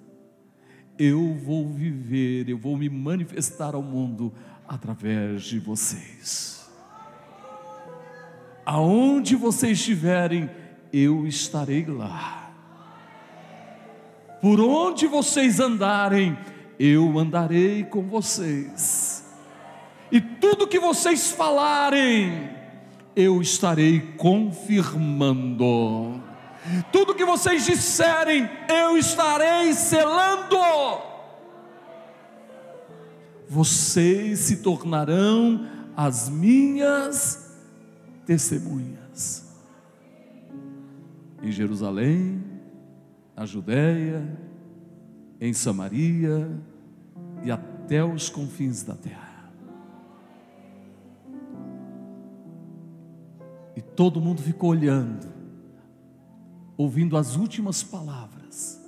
Eu 0.99 1.33
vou 1.35 1.73
viver, 1.73 2.47
eu 2.47 2.57
vou 2.57 2.77
me 2.77 2.89
manifestar 2.89 3.73
ao 3.73 3.81
mundo 3.81 4.31
através 4.67 5.43
de 5.43 5.59
vocês. 5.59 6.69
Aonde 8.65 9.35
vocês 9.35 9.79
estiverem, 9.79 10.49
eu 10.93 11.25
estarei 11.25 11.85
lá. 11.85 12.51
Por 14.41 14.59
onde 14.59 15.07
vocês 15.07 15.59
andarem, 15.59 16.37
eu 16.79 17.17
andarei 17.17 17.83
com 17.83 18.03
vocês. 18.03 19.25
E 20.11 20.21
tudo 20.21 20.67
que 20.67 20.79
vocês 20.79 21.31
falarem, 21.31 22.56
eu 23.17 23.41
estarei 23.41 23.99
confirmando. 24.15 26.21
Tudo 26.91 27.15
que 27.15 27.25
vocês 27.25 27.65
disserem, 27.65 28.47
eu 28.69 28.95
estarei 28.95 29.73
selando. 29.73 30.55
Vocês 33.49 34.37
se 34.39 34.57
tornarão 34.57 35.67
as 35.95 36.29
minhas 36.29 37.55
testemunhas. 38.23 39.47
Em 41.41 41.51
Jerusalém, 41.51 42.43
na 43.35 43.47
Judéia, 43.47 44.37
em 45.41 45.53
Samaria 45.53 46.51
e 47.43 47.49
até 47.49 48.05
os 48.05 48.29
confins 48.29 48.83
da 48.83 48.93
terra. 48.93 49.26
E 53.77 53.81
todo 53.81 54.19
mundo 54.19 54.41
ficou 54.41 54.71
olhando, 54.71 55.31
ouvindo 56.75 57.15
as 57.15 57.35
últimas 57.35 57.83
palavras. 57.83 58.83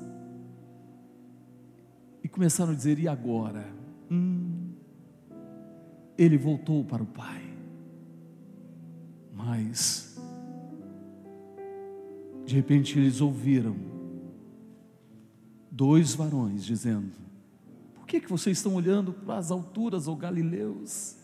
E 2.24 2.28
começaram 2.28 2.72
a 2.72 2.76
dizer: 2.76 2.98
e 2.98 3.08
agora? 3.08 3.72
Hum, 4.10 4.72
ele 6.18 6.40
voltou 6.40 6.84
para 6.84 7.04
o 7.04 7.06
Pai. 7.06 7.40
Mas, 9.32 10.20
de 12.44 12.56
repente, 12.56 12.98
eles 12.98 13.22
ouviram 13.22 13.76
dois 15.70 16.16
varões 16.16 16.66
dizendo: 16.66 17.14
Por 17.94 18.08
que, 18.08 18.20
que 18.20 18.28
vocês 18.28 18.58
estão 18.58 18.74
olhando 18.74 19.14
para 19.14 19.38
as 19.38 19.52
alturas, 19.52 20.08
ou 20.08 20.16
Galileus? 20.16 21.16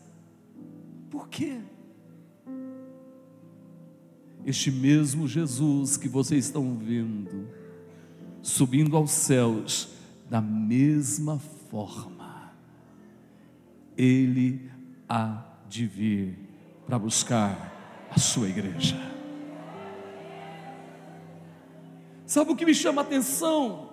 Por 1.10 1.28
quê? 1.28 1.60
Este 4.46 4.70
mesmo 4.70 5.26
Jesus 5.26 5.96
que 5.96 6.08
vocês 6.08 6.44
estão 6.44 6.78
vendo, 6.78 7.48
subindo 8.40 8.96
aos 8.96 9.10
céus, 9.10 9.88
da 10.30 10.40
mesma 10.40 11.40
forma, 11.68 12.52
Ele 13.98 14.70
há 15.08 15.44
de 15.68 15.84
vir 15.84 16.38
para 16.86 16.96
buscar 16.96 18.06
a 18.08 18.20
sua 18.20 18.48
igreja. 18.48 18.96
Sabe 22.24 22.52
o 22.52 22.56
que 22.56 22.64
me 22.64 22.74
chama 22.74 23.02
a 23.02 23.04
atenção? 23.04 23.90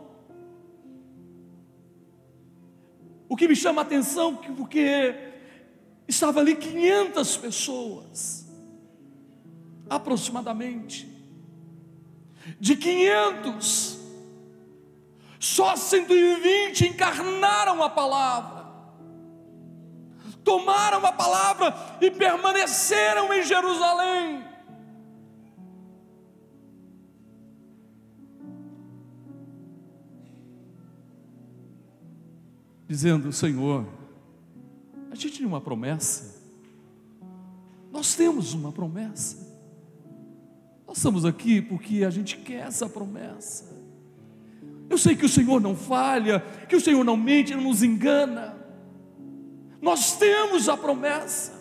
O 3.28 3.36
que 3.36 3.48
me 3.48 3.56
chama 3.56 3.82
a 3.82 3.86
atenção 3.86 4.36
porque 4.36 5.16
estava 6.08 6.40
ali 6.40 6.56
500 6.56 7.38
pessoas, 7.38 8.43
aproximadamente. 9.90 11.08
De 12.60 12.76
500, 12.76 14.00
só 15.40 15.76
120 15.76 16.88
encarnaram 16.88 17.84
a 17.84 17.90
palavra, 17.90 18.66
tomaram 20.44 21.06
a 21.06 21.12
palavra 21.12 21.76
e 22.02 22.12
permaneceram 22.12 23.34
em 23.34 23.44
Jerusalém. 23.44 24.44
Dizendo, 32.88 33.32
Senhor, 33.32 33.88
a 35.12 35.16
gente 35.16 35.40
tem 35.40 35.46
uma 35.46 35.62
promessa, 35.62 36.42
nós 37.92 38.16
temos 38.16 38.54
uma 38.54 38.72
promessa, 38.72 39.53
nós 40.94 41.00
estamos 41.00 41.26
aqui 41.26 41.60
porque 41.60 42.04
a 42.04 42.12
gente 42.12 42.38
quer 42.38 42.68
essa 42.68 42.88
promessa. 42.88 43.66
Eu 44.88 44.96
sei 44.96 45.16
que 45.16 45.26
o 45.26 45.30
Senhor 45.30 45.60
não 45.60 45.76
falha, 45.76 46.40
que 46.70 46.76
o 46.76 46.80
Senhor 46.80 47.04
não 47.04 47.18
mente, 47.18 47.56
não 47.56 47.64
nos 47.64 47.82
engana. 47.82 48.56
Nós 49.82 50.16
temos 50.20 50.70
a 50.70 50.78
promessa. 50.78 51.52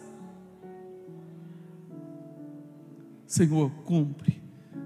Senhor, 3.26 3.70
cumpre. 3.86 4.42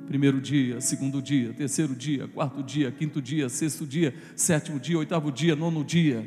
Primeiro 0.06 0.40
dia, 0.40 0.80
segundo 0.80 1.20
dia, 1.20 1.52
terceiro 1.52 1.96
dia, 1.96 2.28
quarto 2.28 2.62
dia, 2.62 2.92
quinto 2.92 3.20
dia, 3.20 3.48
sexto 3.48 3.84
dia, 3.84 4.14
sétimo 4.36 4.78
dia, 4.78 4.96
oitavo 4.96 5.32
dia, 5.32 5.56
nono 5.56 5.82
dia. 5.82 6.24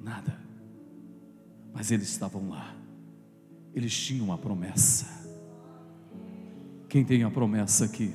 Nada. 0.00 0.38
Mas 1.74 1.90
eles 1.90 2.08
estavam 2.08 2.48
lá. 2.48 2.85
Eles 3.76 3.94
tinham 3.94 4.32
a 4.32 4.38
promessa. 4.38 5.06
Quem 6.88 7.04
tem 7.04 7.22
a 7.22 7.30
promessa 7.30 7.84
aqui? 7.84 8.12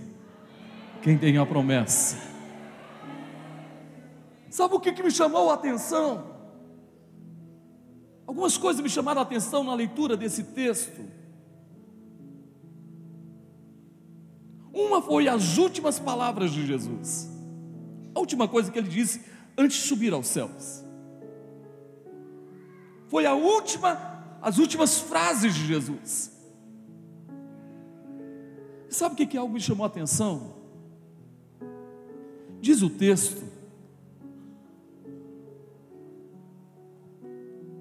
Quem 1.04 1.18
tem 1.18 1.38
a 1.38 1.46
promessa? 1.46 2.18
Sabe 4.50 4.74
o 4.74 4.80
que, 4.80 4.92
que 4.92 5.04
me 5.04 5.12
chamou 5.12 5.52
a 5.52 5.54
atenção? 5.54 6.32
Algumas 8.26 8.58
coisas 8.58 8.82
me 8.82 8.90
chamaram 8.90 9.20
a 9.20 9.24
atenção 9.24 9.64
na 9.64 9.76
leitura 9.76 10.18
desse 10.18 10.44
texto. 10.46 11.02
Uma 14.74 15.02
foi 15.02 15.28
as 15.28 15.58
últimas 15.58 16.00
palavras 16.00 16.52
de 16.52 16.66
Jesus. 16.66 17.30
A 18.16 18.20
última 18.20 18.48
coisa 18.48 18.72
que 18.72 18.80
ele 18.80 18.90
disse 18.90 19.24
antes 19.56 19.78
de 19.78 19.84
subir 19.84 20.12
aos 20.12 20.28
céus. 20.28 20.84
Foi 23.10 23.26
a 23.26 23.34
última, 23.34 24.11
as 24.42 24.58
últimas 24.58 25.00
frases 25.00 25.54
de 25.54 25.68
Jesus. 25.68 26.32
Sabe 28.90 29.14
o 29.14 29.18
que, 29.18 29.26
que 29.26 29.38
algo 29.38 29.54
me 29.54 29.62
chamou 29.62 29.84
a 29.86 29.88
atenção? 29.88 30.56
Diz 32.60 32.82
o 32.82 32.90
texto 32.90 33.44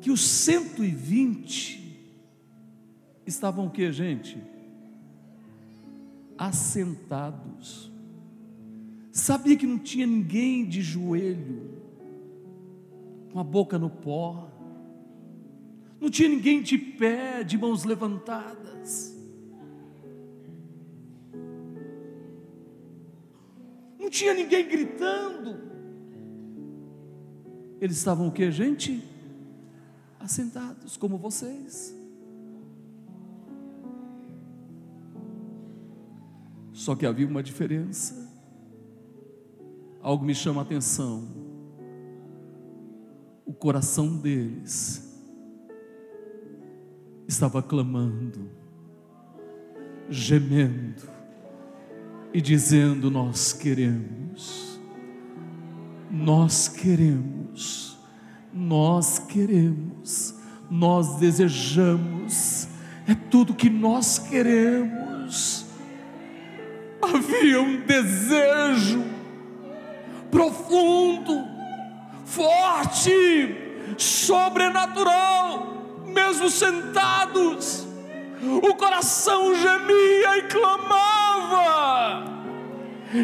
que 0.00 0.10
os 0.10 0.20
120 0.22 1.80
estavam 3.26 3.66
o 3.66 3.70
que, 3.70 3.90
gente? 3.92 4.42
Assentados. 6.38 7.90
Sabia 9.12 9.56
que 9.56 9.66
não 9.66 9.78
tinha 9.78 10.06
ninguém 10.06 10.66
de 10.66 10.80
joelho, 10.80 11.82
com 13.32 13.38
a 13.38 13.44
boca 13.44 13.78
no 13.78 13.90
pó. 13.90 14.49
Não 16.00 16.10
tinha 16.10 16.28
ninguém 16.28 16.62
de 16.62 16.78
pé, 16.78 17.44
de 17.44 17.58
mãos 17.58 17.84
levantadas. 17.84 19.20
não 24.10 24.10
tinha 24.10 24.34
ninguém 24.34 24.68
gritando. 24.68 25.56
Eles 27.80 27.96
estavam 27.96 28.26
o 28.26 28.32
que, 28.32 28.50
gente? 28.50 29.02
Assentados, 30.18 30.96
como 30.96 31.16
vocês. 31.16 31.96
Só 36.72 36.96
que 36.96 37.06
havia 37.06 37.26
uma 37.26 37.42
diferença. 37.42 38.28
Algo 40.02 40.24
me 40.24 40.34
chama 40.34 40.62
a 40.62 40.64
atenção. 40.64 41.28
O 43.46 43.52
coração 43.52 44.16
deles 44.18 45.09
estava 47.30 47.62
clamando, 47.62 48.50
gemendo, 50.08 51.08
e 52.34 52.40
dizendo: 52.40 53.10
Nós 53.10 53.52
queremos, 53.52 54.80
nós 56.10 56.68
queremos, 56.68 57.98
nós 58.52 59.18
queremos, 59.18 60.34
nós 60.68 61.16
desejamos, 61.16 62.68
é 63.06 63.14
tudo 63.14 63.54
que 63.54 63.70
nós 63.70 64.18
queremos. 64.18 65.66
Havia 67.00 67.62
um 67.62 67.80
desejo 67.86 69.02
profundo, 70.30 71.44
forte, 72.24 73.56
sobrenatural, 73.96 75.79
mesmo 76.10 76.50
sentados, 76.50 77.86
o 78.62 78.74
coração 78.74 79.54
gemia 79.54 80.38
e 80.38 80.42
clamava, 80.42 82.24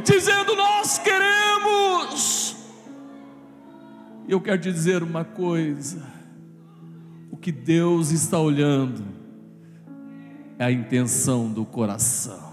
dizendo: 0.04 0.54
Nós 0.54 0.98
queremos. 0.98 2.56
Eu 4.28 4.40
quero 4.40 4.60
te 4.60 4.72
dizer 4.72 5.02
uma 5.02 5.24
coisa: 5.24 6.02
o 7.30 7.36
que 7.36 7.52
Deus 7.52 8.10
está 8.10 8.38
olhando 8.38 9.04
é 10.58 10.64
a 10.64 10.72
intenção 10.72 11.48
do 11.52 11.64
coração. 11.64 12.46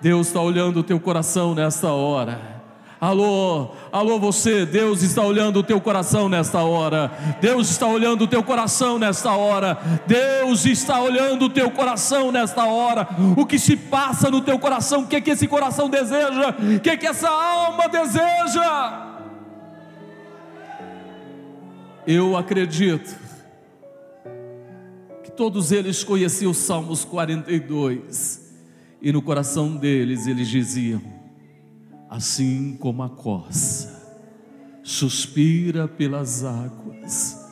Deus 0.00 0.28
está 0.28 0.40
olhando 0.40 0.80
o 0.80 0.82
teu 0.82 1.00
coração 1.00 1.54
nesta 1.54 1.92
hora. 1.92 2.57
Alô, 3.00 3.70
alô 3.92 4.18
você, 4.18 4.66
Deus 4.66 5.02
está 5.02 5.22
olhando 5.22 5.60
o 5.60 5.62
teu 5.62 5.80
coração 5.80 6.28
nesta 6.28 6.62
hora. 6.62 7.12
Deus 7.40 7.70
está 7.70 7.86
olhando 7.86 8.22
o 8.22 8.26
teu 8.26 8.42
coração 8.42 8.98
nesta 8.98 9.36
hora. 9.36 9.78
Deus 10.04 10.66
está 10.66 11.00
olhando 11.00 11.44
o 11.44 11.50
teu 11.50 11.70
coração 11.70 12.32
nesta 12.32 12.64
hora. 12.64 13.08
O 13.36 13.46
que 13.46 13.56
se 13.56 13.76
passa 13.76 14.28
no 14.30 14.40
teu 14.40 14.58
coração? 14.58 15.02
O 15.02 15.06
que 15.06 15.14
é 15.14 15.20
que 15.20 15.30
esse 15.30 15.46
coração 15.46 15.88
deseja? 15.88 16.56
O 16.76 16.80
que 16.80 16.90
é 16.90 16.96
que 16.96 17.06
essa 17.06 17.28
alma 17.28 17.88
deseja? 17.88 19.06
Eu 22.04 22.36
acredito 22.36 23.14
que 25.22 25.30
todos 25.30 25.70
eles 25.70 26.02
conheciam 26.02 26.50
os 26.50 26.58
Salmos 26.58 27.04
42 27.04 28.54
e 29.00 29.12
no 29.12 29.22
coração 29.22 29.76
deles 29.76 30.26
eles 30.26 30.48
diziam: 30.48 31.17
assim 32.08 32.76
como 32.80 33.02
a 33.02 33.08
corça 33.08 33.96
suspira 34.82 35.86
pelas 35.86 36.42
águas, 36.42 37.46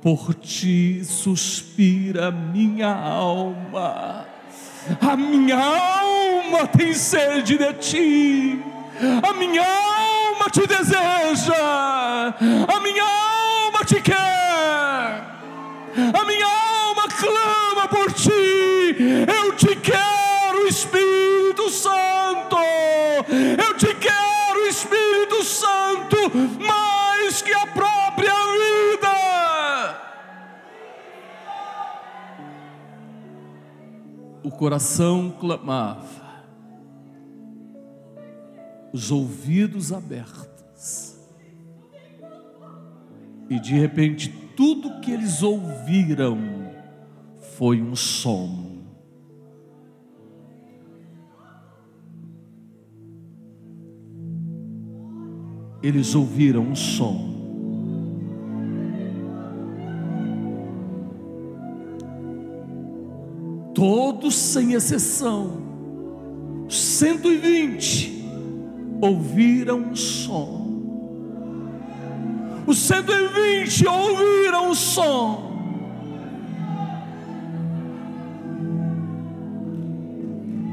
por 0.00 0.34
ti 0.34 1.04
suspira 1.04 2.30
minha 2.30 2.88
alma, 2.88 4.26
a 4.98 5.14
minha 5.16 5.58
alma 5.58 6.66
tem 6.66 6.94
sede 6.94 7.58
de 7.58 7.72
ti, 7.74 8.58
a 9.22 9.34
minha 9.34 9.62
alma 9.62 10.48
te 10.50 10.66
deseja, 10.66 11.54
a 11.54 12.80
minha 12.80 13.04
alma 13.04 13.84
te 13.84 14.00
quer, 14.00 14.16
a 14.16 16.24
minha 16.26 16.46
alma 16.46 17.06
clama 17.08 17.88
por 17.88 18.10
ti, 18.14 18.30
eu 18.30 19.54
te 19.54 19.76
quero, 19.76 20.66
Espírito 20.66 21.68
Santo, 21.68 22.29
coração 34.60 35.34
clamava, 35.40 36.44
os 38.92 39.10
ouvidos 39.10 39.90
abertos, 39.90 41.18
e 43.48 43.58
de 43.58 43.72
repente 43.72 44.28
tudo 44.54 45.00
que 45.00 45.12
eles 45.12 45.42
ouviram 45.42 46.36
foi 47.56 47.80
um 47.80 47.96
som. 47.96 48.82
Eles 55.82 56.14
ouviram 56.14 56.64
um 56.64 56.76
som. 56.76 57.39
Todos 63.74 64.34
sem 64.34 64.72
exceção, 64.72 65.62
120 66.68 68.24
ouviram 69.00 69.78
um 69.78 69.96
som. 69.96 70.60
Os 72.66 72.78
120 72.78 73.86
ouviram 73.86 74.70
o 74.70 74.74
som. 74.74 75.50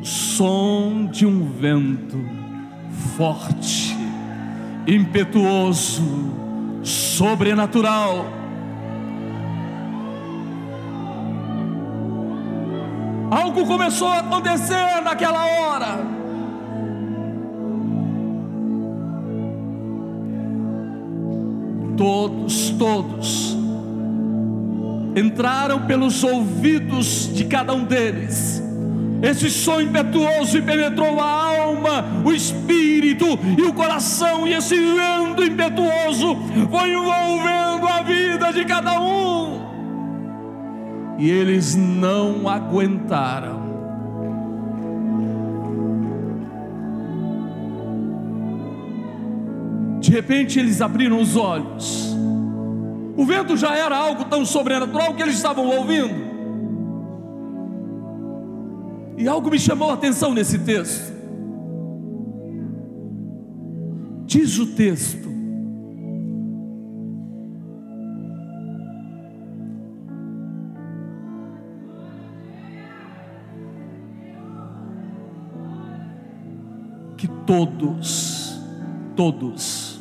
Som 0.04 1.10
de 1.12 1.26
um 1.26 1.52
vento 1.52 2.18
forte, 3.18 3.96
impetuoso, 4.88 6.04
sobrenatural. 6.84 8.37
Algo 13.30 13.66
começou 13.66 14.08
a 14.08 14.20
acontecer 14.20 15.02
naquela 15.04 15.46
hora. 15.46 16.18
todos, 21.98 22.70
todos, 22.78 23.58
entraram 25.16 25.86
pelos 25.88 26.24
ouvidos 26.24 27.30
de 27.34 27.44
cada 27.46 27.74
um 27.74 27.84
deles. 27.84 28.64
Esse 29.22 29.50
som 29.50 29.82
impetuoso 29.82 30.62
penetrou 30.62 31.20
a 31.20 31.26
alma, 31.26 32.06
o 32.24 32.32
espírito 32.32 33.26
e 33.58 33.64
o 33.64 33.74
coração, 33.74 34.48
e 34.48 34.54
esse 34.54 34.76
vento 34.76 35.44
impetuoso 35.44 36.38
foi 36.70 36.94
envolvendo 36.94 37.88
a 37.88 38.04
vida 38.04 38.54
de 38.54 38.64
cada 38.64 39.02
um. 39.02 39.77
E 41.18 41.30
eles 41.30 41.76
não 41.76 42.48
aguentaram. 42.48 43.68
De 50.00 50.12
repente 50.12 50.60
eles 50.60 50.80
abriram 50.80 51.20
os 51.20 51.36
olhos. 51.36 52.16
O 53.18 53.26
vento 53.26 53.58
já 53.58 53.76
era 53.76 53.98
algo 53.98 54.26
tão 54.26 54.46
sobrenatural 54.46 55.16
que 55.16 55.22
eles 55.24 55.36
estavam 55.36 55.66
ouvindo. 55.66 56.28
E 59.18 59.28
algo 59.28 59.50
me 59.50 59.60
chamou 59.60 59.90
a 59.90 59.96
atenção 59.96 60.34
nesse 60.34 60.60
texto. 60.60 61.12
Diz 64.26 64.60
o 64.60 64.68
texto. 64.68 65.27
Todos, 77.66 78.60
todos, 79.16 80.00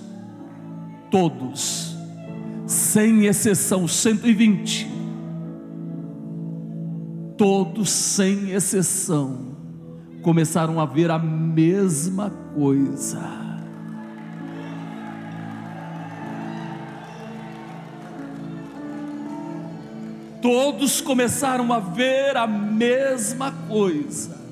todos, 1.10 1.96
sem 2.66 3.24
exceção, 3.24 3.88
120, 3.88 4.86
todos 7.38 7.88
sem 7.88 8.50
exceção, 8.50 9.56
começaram 10.22 10.78
a 10.78 10.84
ver 10.84 11.10
a 11.10 11.18
mesma 11.18 12.28
coisa. 12.54 13.22
Todos 20.42 21.00
começaram 21.00 21.72
a 21.72 21.78
ver 21.78 22.36
a 22.36 22.46
mesma 22.46 23.50
coisa. 23.66 24.45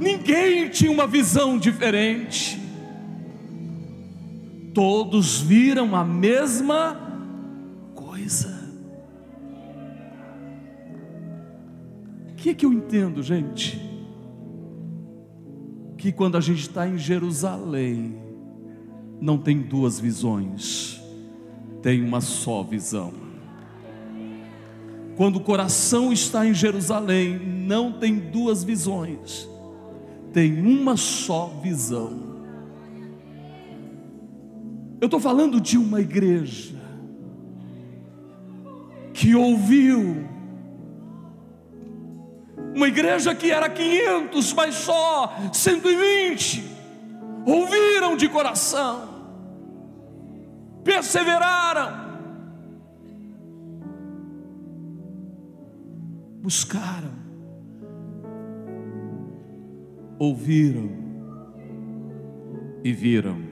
Ninguém 0.00 0.68
tinha 0.68 0.90
uma 0.90 1.06
visão 1.06 1.56
diferente 1.56 2.60
todos 4.72 5.40
viram 5.40 5.94
a 5.94 6.04
mesma 6.04 6.96
coisa. 7.94 8.58
O 12.30 12.34
que, 12.36 12.50
é 12.50 12.54
que 12.54 12.64
eu 12.64 12.72
entendo, 12.72 13.22
gente? 13.22 13.78
Que 15.98 16.10
quando 16.10 16.36
a 16.36 16.40
gente 16.40 16.60
está 16.60 16.88
em 16.88 16.96
Jerusalém, 16.96 18.16
não 19.20 19.36
tem 19.36 19.60
duas 19.60 20.00
visões, 20.00 20.98
tem 21.82 22.02
uma 22.02 22.20
só 22.22 22.62
visão. 22.62 23.12
Quando 25.16 25.36
o 25.36 25.40
coração 25.40 26.10
está 26.10 26.46
em 26.46 26.54
Jerusalém, 26.54 27.38
não 27.38 27.92
tem 27.92 28.18
duas 28.18 28.64
visões, 28.64 29.46
tem 30.32 30.60
uma 30.60 30.96
só 30.96 31.46
visão. 31.62 32.30
Eu 35.00 35.06
estou 35.06 35.18
falando 35.18 35.60
de 35.60 35.78
uma 35.78 36.00
igreja 36.00 36.78
que 39.12 39.34
ouviu, 39.34 40.28
uma 42.74 42.86
igreja 42.86 43.34
que 43.34 43.50
era 43.50 43.68
500, 43.68 44.52
mas 44.52 44.74
só 44.74 45.34
120 45.52 46.64
ouviram 47.46 48.16
de 48.16 48.28
coração, 48.28 49.08
perseveraram, 50.84 52.10
buscaram, 56.42 57.12
ouviram 60.20 60.88
e 62.84 62.92
viram 62.92 63.50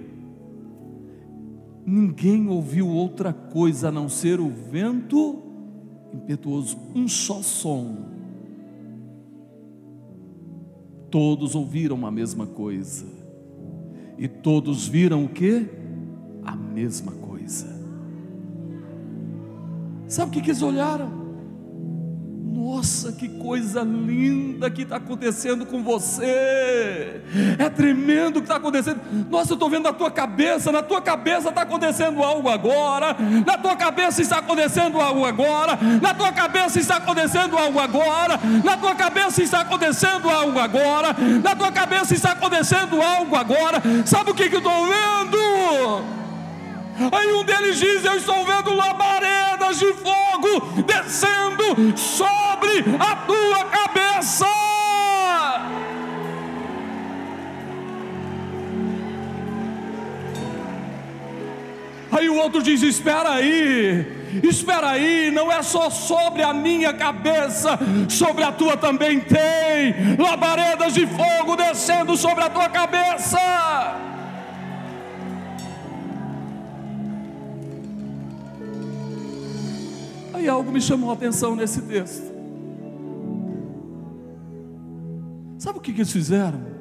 ninguém 1.89 2.49
ouviu 2.49 2.87
outra 2.87 3.33
coisa 3.33 3.89
a 3.89 3.93
não 3.93 4.11
ser 4.11 4.39
o 4.41 4.51
vento 4.51 5.43
impetuoso, 6.13 6.77
um 6.95 7.09
só 7.09 7.43
som. 7.43 7.97
Todos 11.11 11.55
ouviram 11.55 12.07
a 12.07 12.11
mesma 12.11 12.47
coisa, 12.47 13.07
e 14.19 14.29
todos 14.29 14.87
viram 14.87 15.25
o 15.25 15.29
que? 15.31 15.67
A 16.45 16.55
mesma 16.55 17.13
coisa. 17.13 17.67
Sabe 20.07 20.31
o 20.31 20.35
que, 20.35 20.43
que 20.43 20.51
eles 20.51 20.63
olharam? 20.63 21.28
Nossa, 22.59 23.13
que 23.13 23.29
coisa 23.29 23.83
linda 23.83 24.69
que 24.69 24.83
está 24.83 24.97
acontecendo 24.97 25.65
com 25.65 25.81
você. 25.81 27.21
É 27.57 27.71
tremendo 27.71 28.39
o 28.39 28.41
que 28.41 28.47
está 28.47 28.57
acontecendo. 28.57 29.01
Nossa, 29.31 29.53
eu 29.53 29.55
estou 29.55 29.71
vendo 29.71 29.85
na 29.85 29.93
tua 29.93 30.11
cabeça, 30.11 30.73
na 30.73 30.83
tua 30.83 31.01
cabeça 31.01 31.51
está 31.51 31.63
acontecendo 31.63 32.21
algo 32.21 32.49
agora. 32.49 33.17
Na 33.47 33.57
tua 33.57 33.77
cabeça 33.77 34.21
está 34.21 34.39
acontecendo 34.39 35.01
algo 35.01 35.25
agora. 35.25 35.79
Na 36.03 36.13
tua 36.13 36.33
cabeça 36.33 36.81
está 36.81 36.97
acontecendo 36.97 37.57
algo 37.57 37.79
agora. 37.79 38.41
Na 38.65 38.77
tua 38.77 38.95
cabeça 38.97 39.41
está 39.41 39.61
acontecendo 39.61 40.29
algo 40.29 40.59
agora. 40.59 41.17
Na 41.45 41.55
tua 41.55 41.71
cabeça 41.71 42.13
está 42.13 42.33
acontecendo 42.33 43.01
algo 43.01 43.37
agora. 43.37 43.81
Sabe 44.05 44.33
o 44.33 44.35
que, 44.35 44.49
que 44.49 44.57
eu 44.57 44.61
estou 44.61 44.85
vendo? 44.85 46.18
Aí 47.13 47.33
um 47.33 47.45
deles 47.45 47.79
diz: 47.79 48.05
Eu 48.05 48.17
estou 48.17 48.45
vendo 48.45 48.75
labaredas 48.75 49.79
de 49.79 49.93
fogo 49.95 50.83
descendo 50.83 51.97
sobre 51.97 52.85
a 52.99 53.17
tua 53.17 53.65
cabeça. 53.67 54.47
Aí 62.11 62.29
o 62.29 62.35
outro 62.35 62.61
diz: 62.61 62.83
Espera 62.83 63.35
aí, 63.35 64.41
espera 64.43 64.91
aí, 64.91 65.31
não 65.31 65.53
é 65.53 65.63
só 65.63 65.89
sobre 65.91 66.43
a 66.43 66.53
minha 66.53 66.93
cabeça, 66.93 67.79
sobre 68.09 68.43
a 68.43 68.51
tua 68.51 68.77
também 68.77 69.21
tem 69.21 70.17
labaredas 70.19 70.95
de 70.95 71.07
fogo 71.07 71.55
descendo 71.55 72.17
sobre 72.17 72.43
a 72.43 72.51
tua 72.51 72.69
cabeça. 72.69 74.08
Aí 80.39 80.49
algo 80.49 80.71
me 80.71 80.81
chamou 80.81 81.11
a 81.11 81.15
atenção 81.15 81.57
nesse 81.57 81.83
texto. 81.83 82.33
Sabe 85.59 85.79
o 85.79 85.81
que, 85.81 85.93
que 85.93 85.99
eles 85.99 86.13
fizeram? 86.13 86.79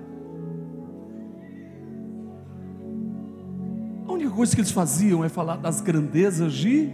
única 4.17 4.31
coisa 4.31 4.53
que 4.53 4.61
eles 4.61 4.71
faziam 4.71 5.23
é 5.23 5.29
falar 5.29 5.57
das 5.57 5.79
grandezas 5.79 6.53
de, 6.53 6.89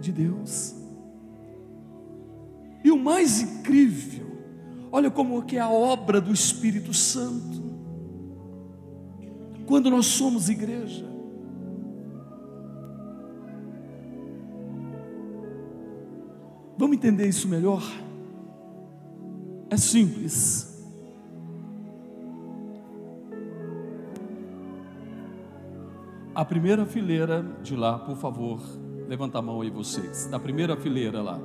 de 0.00 0.12
Deus. 0.12 0.74
E 2.84 2.90
o 2.90 2.98
mais 2.98 3.40
incrível, 3.40 4.26
olha 4.92 5.10
como 5.10 5.42
que 5.42 5.56
é 5.56 5.60
a 5.60 5.70
obra 5.70 6.20
do 6.20 6.32
Espírito 6.32 6.92
Santo. 6.92 7.62
Quando 9.66 9.90
nós 9.90 10.06
somos 10.06 10.48
igreja, 10.48 11.13
Vamos 16.84 16.98
entender 16.98 17.26
isso 17.26 17.48
melhor? 17.48 17.82
É 19.70 19.76
simples. 19.78 20.84
A 26.34 26.44
primeira 26.44 26.84
fileira 26.84 27.42
de 27.62 27.74
lá, 27.74 27.98
por 27.98 28.18
favor, 28.18 28.60
levanta 29.08 29.38
a 29.38 29.42
mão 29.42 29.62
aí 29.62 29.70
vocês. 29.70 30.26
Da 30.26 30.38
primeira 30.38 30.76
fileira 30.76 31.22
lá. 31.22 31.40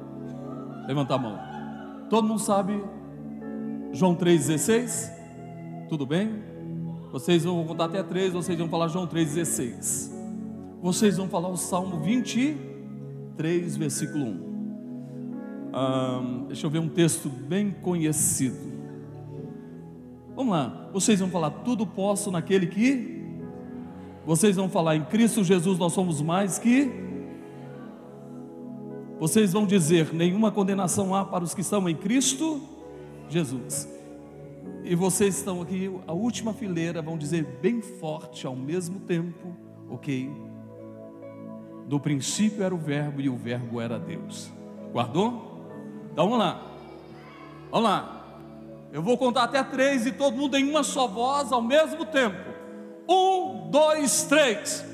Levanta 0.86 1.15
a 1.15 1.17
mão. 1.17 1.39
Todo 2.10 2.28
mundo 2.28 2.41
sabe 2.41 2.84
João 3.93 4.17
3,16? 4.17 5.10
Tudo 5.88 6.06
bem? 6.06 6.43
Vocês 7.13 7.45
vão 7.45 7.63
contar 7.63 7.86
até 7.86 8.04
3, 8.04 8.34
vocês 8.34 8.60
vão 8.60 8.67
falar 8.67 8.89
João 8.89 9.08
3,16. 9.08 10.12
Vocês 10.82 11.15
vão 11.15 11.30
falar 11.30 11.47
o 11.47 11.56
Salmo 11.56 12.02
23, 12.02 13.78
versículo 13.78 14.25
1. 14.25 14.48
Deixa 16.48 16.65
eu 16.65 16.70
ver 16.70 16.80
um 16.80 16.89
texto 16.89 17.30
bem 17.30 17.72
conhecido. 17.72 18.58
Vamos 20.36 20.52
lá, 20.52 20.89
vocês 20.94 21.20
vão 21.20 21.30
falar: 21.30 21.50
tudo 21.50 21.86
posso 21.86 22.32
naquele 22.32 22.68
que 22.68 23.20
vocês 24.26 24.56
vão 24.56 24.70
falar 24.70 24.96
em 24.96 25.04
Cristo 25.06 25.44
Jesus 25.44 25.80
nós 25.80 25.94
somos 25.94 26.22
mais 26.22 26.60
que. 26.60 26.88
Vocês 29.20 29.54
vão 29.54 29.65
dizer: 29.65 30.13
nenhuma 30.13 30.52
condenação 30.52 31.15
há 31.15 31.26
para 31.26 31.44
os 31.44 31.54
que 31.54 31.62
estão 31.62 31.89
em 31.89 31.96
Cristo 31.96 32.62
Jesus. 33.28 33.88
E 34.84 34.94
vocês 34.96 35.38
estão 35.38 35.62
aqui, 35.62 35.92
a 36.08 36.13
última 36.13 36.54
fileira, 36.54 37.02
vão 37.02 37.18
dizer 37.18 37.44
bem 37.62 37.82
forte 37.82 38.46
ao 38.46 38.56
mesmo 38.56 39.00
tempo, 39.00 39.56
ok? 39.89 40.32
Do 41.88 42.00
princípio 42.00 42.63
era 42.63 42.74
o 42.74 42.78
Verbo 42.78 43.20
e 43.20 43.30
o 43.30 43.36
Verbo 43.36 43.82
era 43.82 43.98
Deus. 43.98 44.52
Guardou? 44.94 45.48
Então 46.19 46.27
vamos 46.27 46.45
lá. 46.45 46.62
Vamos 47.71 47.89
lá. 47.89 48.25
Eu 48.91 49.01
vou 49.01 49.17
contar 49.17 49.43
até 49.43 49.63
três 49.63 50.05
e 50.05 50.12
todo 50.12 50.36
mundo 50.36 50.58
em 50.58 50.69
uma 50.69 50.84
só 50.84 51.08
voz 51.08 51.49
ao 51.49 51.62
mesmo 51.62 52.05
tempo. 52.05 52.36
Um, 53.08 53.69
dois, 53.71 54.23
três. 54.25 54.86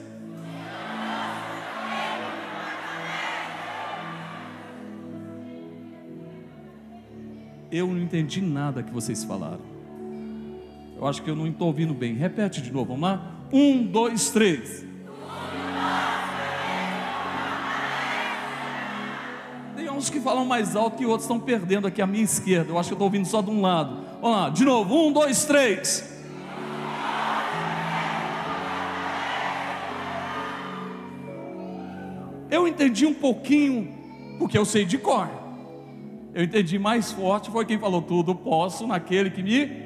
Eu 7.71 7.87
não 7.87 7.97
entendi 7.97 8.39
nada 8.39 8.83
que 8.83 8.91
vocês 8.91 9.23
falaram. 9.23 9.65
Eu 10.95 11.07
acho 11.07 11.23
que 11.23 11.29
eu 11.31 11.35
não 11.35 11.47
estou 11.47 11.65
ouvindo 11.65 11.95
bem. 11.95 12.13
Repete 12.13 12.61
de 12.61 12.71
novo, 12.71 12.93
vamos 12.93 13.01
lá? 13.01 13.31
Um, 13.51 13.83
dois, 13.83 14.29
três. 14.29 14.85
Uns 19.95 20.09
que 20.09 20.19
falam 20.19 20.45
mais 20.45 20.75
alto 20.75 20.97
que 20.97 21.05
outros 21.05 21.23
estão 21.23 21.39
perdendo 21.39 21.87
aqui 21.87 22.01
à 22.01 22.07
minha 22.07 22.23
esquerda. 22.23 22.71
Eu 22.71 22.77
acho 22.77 22.89
que 22.89 22.93
eu 22.93 22.97
estou 22.97 23.07
ouvindo 23.07 23.25
só 23.25 23.41
de 23.41 23.49
um 23.49 23.61
lado. 23.61 24.05
Vamos 24.21 24.37
lá, 24.37 24.49
de 24.49 24.65
novo. 24.65 24.93
Um, 24.93 25.11
dois, 25.11 25.45
três. 25.45 26.13
Eu 32.49 32.67
entendi 32.67 33.05
um 33.05 33.13
pouquinho, 33.13 33.93
porque 34.37 34.57
eu 34.57 34.65
sei 34.65 34.85
de 34.85 34.97
cor. 34.97 35.29
Eu 36.33 36.43
entendi 36.43 36.77
mais 36.77 37.11
forte, 37.11 37.49
foi 37.49 37.65
quem 37.65 37.79
falou 37.79 38.01
tudo, 38.01 38.35
posso 38.35 38.85
naquele 38.85 39.29
que 39.29 39.41
me. 39.41 39.85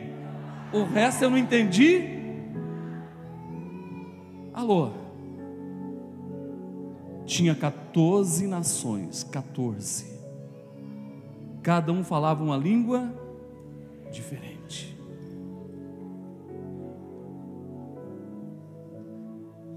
O 0.73 0.83
resto 0.83 1.23
eu 1.23 1.29
não 1.29 1.37
entendi. 1.37 2.03
Alô? 4.53 5.08
Tinha 7.29 7.53
14 7.53 8.47
nações, 8.47 9.23
14. 9.23 10.07
Cada 11.61 11.91
um 11.93 12.03
falava 12.03 12.43
uma 12.43 12.57
língua 12.57 13.13
diferente. 14.11 14.97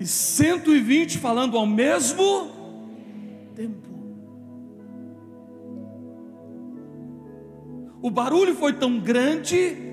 E 0.00 0.06
120 0.06 1.18
falando 1.18 1.58
ao 1.58 1.66
mesmo 1.66 2.48
tempo. 3.54 3.88
O 8.00 8.10
barulho 8.10 8.54
foi 8.54 8.72
tão 8.72 8.98
grande 8.98 9.91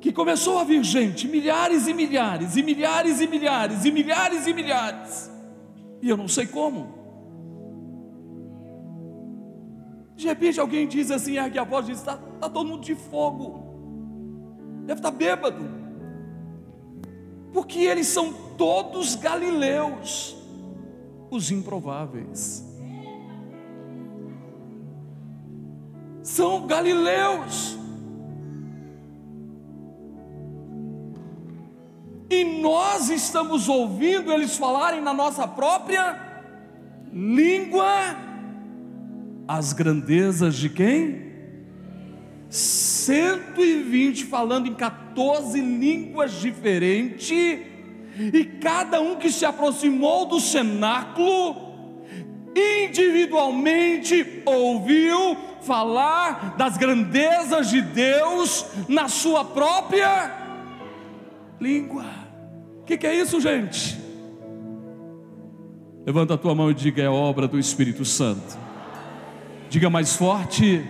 que 0.00 0.12
começou 0.12 0.58
a 0.58 0.64
vir 0.64 0.82
gente, 0.82 1.28
milhares 1.28 1.86
e 1.86 1.92
milhares, 1.92 2.56
e 2.56 2.62
milhares 2.62 3.20
e 3.20 3.26
milhares, 3.26 3.84
e 3.84 3.90
milhares 3.90 4.46
e 4.46 4.54
milhares, 4.54 5.30
e 6.00 6.08
eu 6.08 6.16
não 6.16 6.26
sei 6.26 6.46
como. 6.46 6.98
De 10.16 10.26
repente 10.26 10.58
alguém 10.58 10.86
diz 10.86 11.10
assim, 11.10 11.36
ergue 11.36 11.58
a 11.58 11.64
voz 11.64 11.86
diz: 11.86 11.98
está 11.98 12.16
tá 12.16 12.48
todo 12.48 12.66
mundo 12.66 12.82
de 12.82 12.94
fogo, 12.94 14.82
deve 14.86 15.00
estar 15.00 15.10
tá 15.10 15.16
bêbado, 15.16 15.64
porque 17.52 17.80
eles 17.80 18.06
são 18.06 18.32
todos 18.56 19.14
galileus 19.14 20.36
os 21.30 21.50
improváveis. 21.50 22.66
São 26.22 26.66
galileus. 26.66 27.79
E 32.30 32.44
nós 32.44 33.10
estamos 33.10 33.68
ouvindo 33.68 34.32
eles 34.32 34.56
falarem 34.56 35.00
na 35.00 35.12
nossa 35.12 35.48
própria 35.48 36.16
língua 37.12 37.84
as 39.48 39.72
grandezas 39.72 40.54
de 40.54 40.68
quem? 40.68 41.28
120 42.48 44.24
falando 44.26 44.68
em 44.68 44.74
14 44.74 45.60
línguas 45.60 46.40
diferentes 46.40 47.30
e 48.32 48.44
cada 48.60 49.00
um 49.00 49.16
que 49.16 49.32
se 49.32 49.44
aproximou 49.44 50.26
do 50.26 50.38
cenáculo, 50.38 51.70
individualmente 52.54 54.42
ouviu 54.46 55.36
falar 55.62 56.54
das 56.56 56.76
grandezas 56.76 57.70
de 57.70 57.82
Deus 57.82 58.66
na 58.88 59.08
sua 59.08 59.44
própria 59.44 60.32
língua. 61.60 62.19
Que, 62.90 62.98
que 62.98 63.06
é 63.06 63.14
isso, 63.14 63.40
gente? 63.40 63.96
Levanta 66.04 66.34
a 66.34 66.36
tua 66.36 66.56
mão 66.56 66.72
e 66.72 66.74
diga: 66.74 67.00
é 67.00 67.08
obra 67.08 67.46
do 67.46 67.56
Espírito 67.56 68.04
Santo. 68.04 68.58
Diga 69.68 69.88
mais 69.88 70.16
forte. 70.16 70.84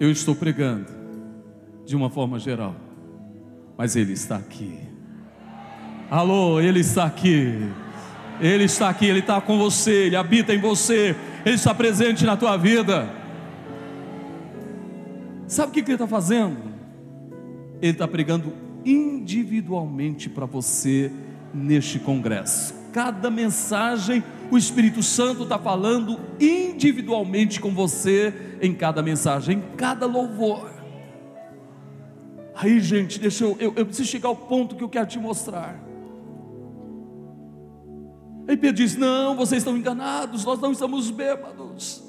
Eu 0.00 0.10
estou 0.10 0.34
pregando 0.34 0.88
de 1.86 1.94
uma 1.94 2.10
forma 2.10 2.40
geral, 2.40 2.74
mas 3.76 3.94
Ele 3.94 4.14
está 4.14 4.34
aqui. 4.34 4.80
Alô, 6.10 6.60
Ele 6.60 6.80
está 6.80 7.04
aqui. 7.04 7.70
Ele 8.40 8.64
está 8.64 8.88
aqui, 8.88 9.06
Ele 9.06 9.20
está 9.20 9.40
com 9.40 9.56
você, 9.56 10.06
Ele 10.06 10.16
habita 10.16 10.52
em 10.52 10.58
você, 10.58 11.14
Ele 11.46 11.54
está 11.54 11.72
presente 11.72 12.24
na 12.24 12.36
tua 12.36 12.56
vida. 12.56 13.27
Sabe 15.48 15.70
o 15.70 15.72
que 15.72 15.80
Ele 15.80 15.92
está 15.94 16.06
fazendo? 16.06 16.58
Ele 17.80 17.92
está 17.92 18.06
pregando 18.06 18.52
individualmente 18.84 20.28
para 20.28 20.44
você 20.44 21.10
neste 21.52 21.98
congresso. 21.98 22.74
Cada 22.92 23.30
mensagem 23.30 24.22
o 24.50 24.58
Espírito 24.58 25.02
Santo 25.02 25.42
está 25.42 25.58
falando 25.58 26.20
individualmente 26.38 27.60
com 27.60 27.70
você 27.70 28.32
em 28.60 28.74
cada 28.74 29.02
mensagem, 29.02 29.58
em 29.58 29.76
cada 29.76 30.06
louvor. 30.06 30.70
Aí, 32.54 32.78
gente, 32.80 33.18
deixa 33.18 33.44
eu, 33.44 33.56
eu, 33.58 33.72
eu 33.76 33.86
preciso 33.86 34.08
chegar 34.08 34.28
ao 34.28 34.36
ponto 34.36 34.76
que 34.76 34.84
eu 34.84 34.88
quero 34.88 35.06
te 35.06 35.18
mostrar. 35.18 35.78
Aí 38.48 38.56
Pedro 38.56 38.76
diz: 38.76 38.96
Não, 38.96 39.36
vocês 39.36 39.62
estão 39.62 39.76
enganados, 39.76 40.44
nós 40.44 40.60
não 40.60 40.72
estamos 40.72 41.10
bêbados. 41.10 42.02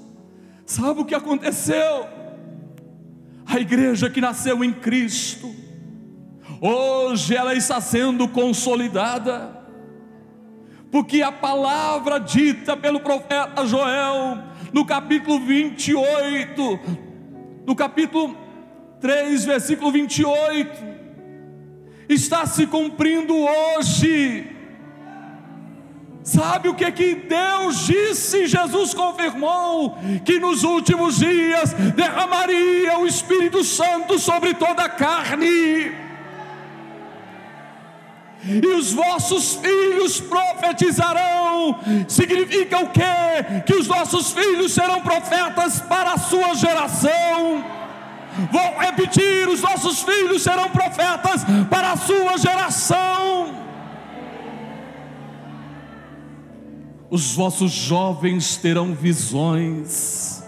Sabe 0.66 1.02
o 1.02 1.06
que 1.06 1.16
aconteceu? 1.16 2.19
A 3.50 3.60
igreja 3.60 4.12
que 4.12 4.22
nasceu 4.22 4.64
em 4.64 4.72
Cristo, 4.72 5.52
hoje 6.62 7.36
ela 7.36 7.56
está 7.56 7.82
sendo 7.82 8.28
consolidada, 8.28 9.60
porque 10.92 11.24
a 11.24 11.32
palavra 11.32 12.20
dita 12.20 12.78
pelo 12.78 13.00
profeta 13.00 13.66
Joel, 13.66 14.38
no 14.72 14.86
capítulo 14.86 15.40
28, 15.40 16.80
no 17.66 17.76
capítulo 17.76 18.38
3, 19.02 19.46
versículo 19.46 19.92
28, 19.92 20.70
está 22.08 22.46
se 22.46 22.68
cumprindo 22.68 23.34
hoje. 23.36 24.59
Sabe 26.30 26.70
o 26.70 26.76
que 26.76 26.92
que 26.92 27.16
Deus 27.16 27.88
disse? 27.88 28.46
Jesus 28.46 28.94
confirmou 28.94 29.98
que 30.24 30.40
nos 30.40 30.64
últimos 30.64 31.18
dias 31.18 31.74
derramaria 31.96 33.00
o 33.00 33.08
Espírito 33.08 33.64
Santo 33.64 34.20
sobre 34.20 34.54
toda 34.54 34.84
a 34.84 34.90
carne. 34.90 35.92
E 38.46 38.68
os 38.68 38.94
vossos 38.94 39.56
filhos 39.56 40.22
profetizarão. 40.22 41.80
Significa 42.08 42.78
o 42.78 42.90
quê? 42.90 43.64
Que 43.66 43.74
os 43.74 43.88
nossos 43.88 44.32
filhos 44.32 44.72
serão 44.72 45.02
profetas 45.02 45.82
para 45.82 46.14
a 46.14 46.18
sua 46.20 46.54
geração. 46.54 47.66
Vou 48.52 48.78
repetir: 48.80 49.50
os 49.50 49.62
nossos 49.62 50.04
filhos 50.04 50.44
serão 50.44 50.70
profetas 50.70 51.44
para 51.72 51.94
a 51.94 51.98
sua 51.98 52.38
geração. 52.38 53.59
Os 57.10 57.34
vossos 57.34 57.72
jovens 57.72 58.58
terão 58.58 58.94
visões. 58.94 60.44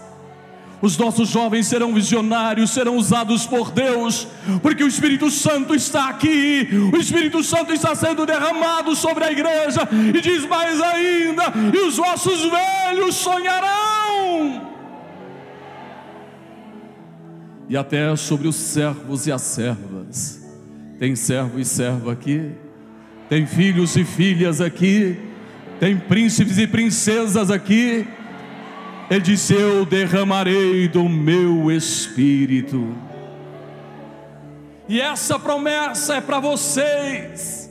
Os 0.80 0.96
nossos 0.96 1.28
jovens 1.28 1.66
serão 1.66 1.94
visionários, 1.94 2.70
serão 2.70 2.96
usados 2.96 3.46
por 3.46 3.70
Deus, 3.70 4.26
porque 4.62 4.82
o 4.82 4.88
Espírito 4.88 5.30
Santo 5.30 5.76
está 5.76 6.08
aqui, 6.08 6.68
o 6.92 6.96
Espírito 6.96 7.42
Santo 7.44 7.72
está 7.72 7.94
sendo 7.94 8.26
derramado 8.26 8.96
sobre 8.96 9.22
a 9.22 9.30
igreja, 9.30 9.88
e 10.12 10.20
diz 10.20 10.44
mais 10.44 10.80
ainda: 10.80 11.44
e 11.72 11.78
os 11.86 11.96
vossos 11.96 12.40
velhos 12.50 13.14
sonharão, 13.14 14.72
e 17.68 17.76
até 17.76 18.16
sobre 18.16 18.48
os 18.48 18.56
servos 18.56 19.28
e 19.28 19.32
as 19.32 19.42
servas. 19.42 20.42
Tem 20.98 21.14
servo 21.14 21.60
e 21.60 21.64
serva 21.64 22.12
aqui, 22.12 22.50
tem 23.28 23.46
filhos 23.46 23.96
e 23.96 24.04
filhas 24.04 24.60
aqui 24.60 25.31
tem 25.82 25.98
príncipes 25.98 26.58
e 26.58 26.66
princesas 26.68 27.50
aqui. 27.50 28.06
Ele 29.10 29.20
disse: 29.20 29.52
Eu 29.52 29.84
derramarei 29.84 30.86
do 30.86 31.08
meu 31.08 31.72
espírito. 31.72 32.96
E 34.88 35.00
essa 35.00 35.40
promessa 35.40 36.14
é 36.14 36.20
para 36.20 36.38
vocês. 36.38 37.61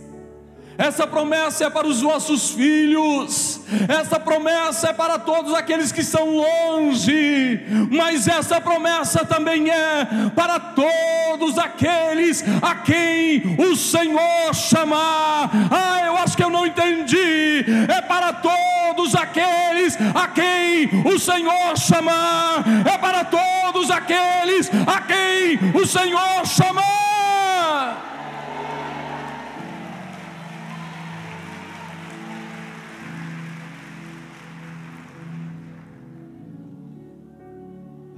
Essa 0.81 1.05
promessa 1.05 1.65
é 1.65 1.69
para 1.69 1.85
os 1.85 2.01
vossos 2.01 2.49
filhos, 2.49 3.61
essa 3.87 4.19
promessa 4.19 4.87
é 4.87 4.93
para 4.93 5.19
todos 5.19 5.53
aqueles 5.53 5.91
que 5.91 6.01
estão 6.01 6.37
longe, 6.37 7.61
mas 7.91 8.27
essa 8.27 8.59
promessa 8.59 9.23
também 9.23 9.69
é 9.69 10.07
para 10.35 10.59
todos 10.59 11.59
aqueles 11.59 12.43
a 12.63 12.73
quem 12.73 13.55
o 13.59 13.75
Senhor 13.75 14.55
chamar. 14.55 15.51
Ah, 15.69 16.01
eu 16.07 16.17
acho 16.17 16.35
que 16.35 16.43
eu 16.43 16.49
não 16.49 16.65
entendi. 16.65 17.63
É 17.87 18.01
para 18.01 18.33
todos 18.33 19.13
aqueles 19.13 19.95
a 20.15 20.27
quem 20.29 20.89
o 21.05 21.19
Senhor 21.19 21.77
chamar, 21.77 22.63
é 22.91 22.97
para 22.97 23.23
todos 23.23 23.91
aqueles 23.91 24.71
a 24.87 24.99
quem 25.01 25.59
o 25.79 25.85
Senhor 25.85 26.43
chamar. 26.47 27.20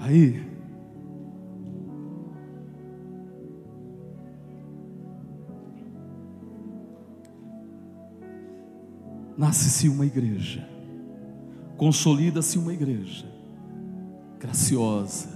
Aí, 0.04 0.46
nasce-se 9.38 9.88
uma 9.88 10.06
igreja, 10.06 10.68
consolida-se 11.78 12.58
uma 12.58 12.74
igreja 12.74 13.26
graciosa, 14.38 15.30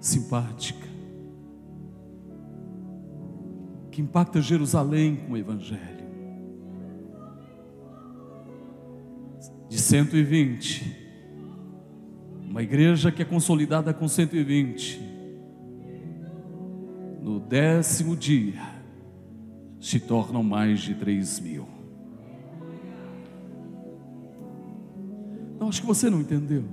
simpática, 0.00 0.88
que 3.92 4.02
impacta 4.02 4.42
Jerusalém 4.42 5.14
com 5.24 5.34
o 5.34 5.36
Evangelho. 5.36 6.04
De 9.68 9.78
120 9.78 11.05
uma 12.56 12.62
igreja 12.62 13.12
que 13.12 13.20
é 13.20 13.24
consolidada 13.26 13.92
com 13.92 14.08
120. 14.08 14.98
No 17.20 17.38
décimo 17.38 18.16
dia, 18.16 18.62
se 19.78 20.00
tornam 20.00 20.42
mais 20.42 20.80
de 20.80 20.94
3 20.94 21.40
mil. 21.40 21.68
Não, 25.60 25.68
acho 25.68 25.82
que 25.82 25.86
você 25.86 26.08
não 26.08 26.22
entendeu. 26.22 26.64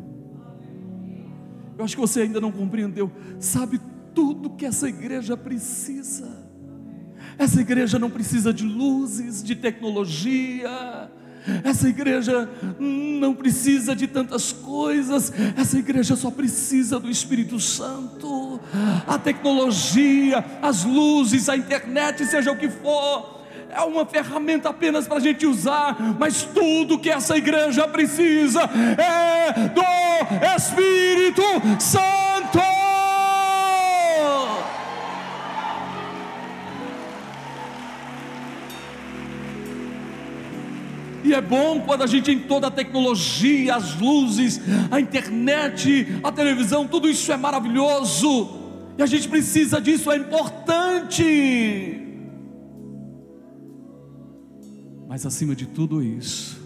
Eu 1.78 1.84
acho 1.84 1.96
que 1.96 2.02
você 2.02 2.22
ainda 2.22 2.40
não 2.40 2.54
compreendeu. 2.54 3.12
Sabe 3.38 3.78
tudo 4.16 4.52
que 4.52 4.66
essa 4.66 4.88
igreja 4.88 5.36
precisa. 5.36 6.50
Essa 7.38 7.60
igreja 7.60 8.00
não 8.00 8.10
precisa 8.10 8.54
de 8.54 8.64
luzes, 8.64 9.44
de 9.44 9.54
tecnologia, 9.54 11.12
essa 11.64 11.88
igreja 11.88 12.50
não 12.80 13.34
precisa 13.34 13.96
de 13.96 14.08
tantas 14.08 14.52
coisas, 14.52 15.32
essa 15.58 15.78
igreja 15.78 16.16
só 16.16 16.32
precisa 16.32 17.00
do 17.00 17.10
Espírito 17.10 17.60
Santo. 17.60 18.60
A 19.08 19.18
tecnologia, 19.18 20.44
as 20.62 20.84
luzes, 20.84 21.50
a 21.50 21.58
internet, 21.58 22.26
seja 22.26 22.52
o 22.52 22.58
que 22.58 22.70
for, 22.70 23.42
é 23.70 23.82
uma 23.82 24.06
ferramenta 24.06 24.70
apenas 24.70 25.08
para 25.08 25.18
a 25.18 25.22
gente 25.22 25.46
usar, 25.46 25.98
mas 26.20 26.44
tudo 26.44 27.00
que 27.00 27.10
essa 27.10 27.36
igreja 27.36 27.88
precisa 27.88 28.62
é 28.62 29.70
do 29.70 30.56
Espírito 30.56 31.44
Santo. 31.80 32.33
Bom 41.54 41.82
quando 41.82 42.02
a 42.02 42.08
gente 42.08 42.26
tem 42.26 42.40
toda 42.40 42.66
a 42.66 42.72
tecnologia, 42.72 43.76
as 43.76 43.96
luzes, 44.00 44.60
a 44.90 45.00
internet, 45.00 46.08
a 46.24 46.32
televisão, 46.32 46.88
tudo 46.88 47.08
isso 47.08 47.32
é 47.32 47.38
maravilhoso. 47.38 48.50
E 48.98 49.04
a 49.04 49.06
gente 49.06 49.30
precisa 49.30 49.80
disso, 49.80 50.12
é 50.12 50.18
importante. 50.18 52.00
Mas 55.08 55.28
acima 55.28 55.56
de 55.56 55.68
tudo 55.68 56.02
isso, 56.02 56.60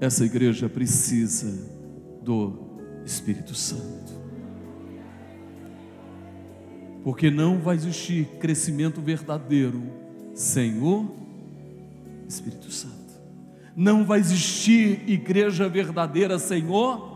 essa 0.00 0.24
igreja 0.24 0.68
precisa 0.68 1.68
do 2.22 2.78
Espírito 3.04 3.52
Santo. 3.52 4.12
Porque 7.02 7.32
não 7.32 7.58
vai 7.58 7.74
existir 7.74 8.26
crescimento 8.38 9.00
verdadeiro 9.00 9.82
sem 10.34 10.80
o 10.80 11.21
Espírito 12.28 12.70
Santo. 12.70 12.96
Não 13.74 14.04
vai 14.04 14.20
existir 14.20 15.08
igreja 15.08 15.68
verdadeira, 15.68 16.38
Senhor. 16.38 17.10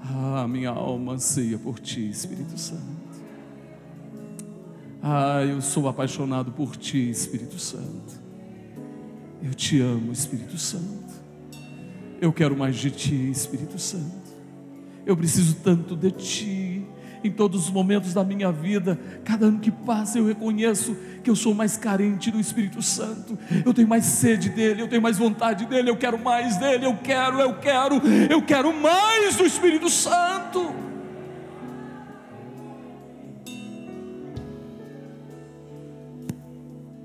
Ah, 0.00 0.46
minha 0.48 0.70
alma 0.70 1.14
anseia 1.14 1.58
por 1.58 1.80
Ti, 1.80 2.08
Espírito 2.08 2.58
Santo. 2.58 3.02
Ah, 5.02 5.42
eu 5.44 5.60
sou 5.60 5.88
apaixonado 5.88 6.52
por 6.52 6.76
Ti, 6.76 7.10
Espírito 7.10 7.58
Santo. 7.58 8.22
Eu 9.42 9.52
te 9.52 9.80
amo, 9.80 10.12
Espírito 10.12 10.56
Santo. 10.56 11.12
Eu 12.20 12.32
quero 12.32 12.56
mais 12.56 12.76
de 12.76 12.90
Ti, 12.92 13.30
Espírito 13.30 13.80
Santo. 13.80 14.22
Eu 15.04 15.16
preciso 15.16 15.56
tanto 15.56 15.96
de 15.96 16.12
Ti. 16.12 16.86
Em 17.24 17.30
todos 17.30 17.64
os 17.64 17.70
momentos 17.70 18.12
da 18.12 18.24
minha 18.24 18.50
vida. 18.50 18.98
Cada 19.24 19.46
ano 19.46 19.58
que 19.58 19.70
passa 19.70 20.18
eu 20.18 20.26
reconheço 20.26 20.96
que 21.22 21.30
eu 21.30 21.36
sou 21.36 21.54
mais 21.54 21.76
carente 21.76 22.30
do 22.30 22.40
Espírito 22.40 22.82
Santo. 22.82 23.38
Eu 23.64 23.72
tenho 23.72 23.88
mais 23.88 24.04
sede 24.04 24.48
dele, 24.48 24.82
eu 24.82 24.88
tenho 24.88 25.00
mais 25.00 25.18
vontade 25.18 25.66
dele, 25.66 25.90
eu 25.90 25.96
quero 25.96 26.18
mais 26.18 26.56
dele, 26.56 26.86
eu 26.86 26.96
quero, 26.96 27.40
eu 27.40 27.58
quero, 27.58 27.94
eu 28.30 28.42
quero 28.42 28.74
mais 28.74 29.36
do 29.36 29.44
Espírito 29.44 29.88
Santo. 29.88 30.74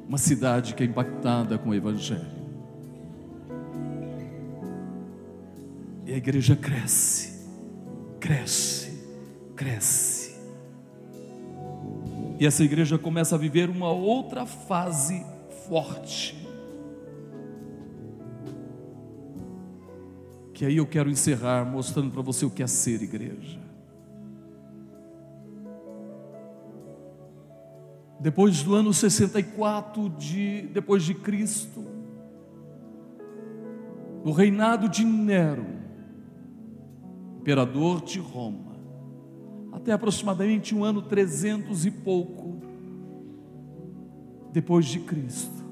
Uma 0.08 0.18
cidade 0.18 0.74
que 0.74 0.84
é 0.84 0.86
impactada 0.86 1.58
com 1.58 1.70
o 1.70 1.76
Evangelho. 1.76 2.38
E 6.06 6.14
a 6.14 6.18
igreja 6.18 6.56
cresce, 6.56 7.46
cresce, 8.18 8.87
cresce. 9.58 10.38
E 12.40 12.46
essa 12.46 12.64
igreja 12.64 12.98
começa 13.00 13.36
a 13.36 13.38
viver 13.38 13.70
uma 13.70 13.92
outra 13.92 14.46
fase 14.46 15.26
forte. 15.68 16.38
Que 20.54 20.66
aí 20.66 20.78
eu 20.78 20.86
quero 20.86 21.10
encerrar 21.10 21.66
mostrando 21.66 22.12
para 22.12 22.22
você 22.22 22.46
o 22.46 22.50
que 22.52 22.62
é 22.62 22.68
ser 22.68 23.02
igreja. 23.02 23.60
Depois 28.20 28.64
do 28.64 28.74
ano 28.76 28.94
64 28.94 30.10
de 30.10 30.64
depois 30.74 31.04
de 31.04 31.14
Cristo, 31.14 31.86
no 34.24 34.32
reinado 34.32 34.90
de 34.90 35.06
Nero, 35.06 35.66
imperador 37.40 38.02
de 38.02 38.20
Roma, 38.20 38.67
até 39.78 39.92
aproximadamente 39.92 40.76
um 40.76 40.84
ano 40.84 41.02
trezentos 41.02 41.86
e 41.86 41.92
pouco 41.92 42.60
depois 44.52 44.86
de 44.86 45.00
Cristo. 45.00 45.66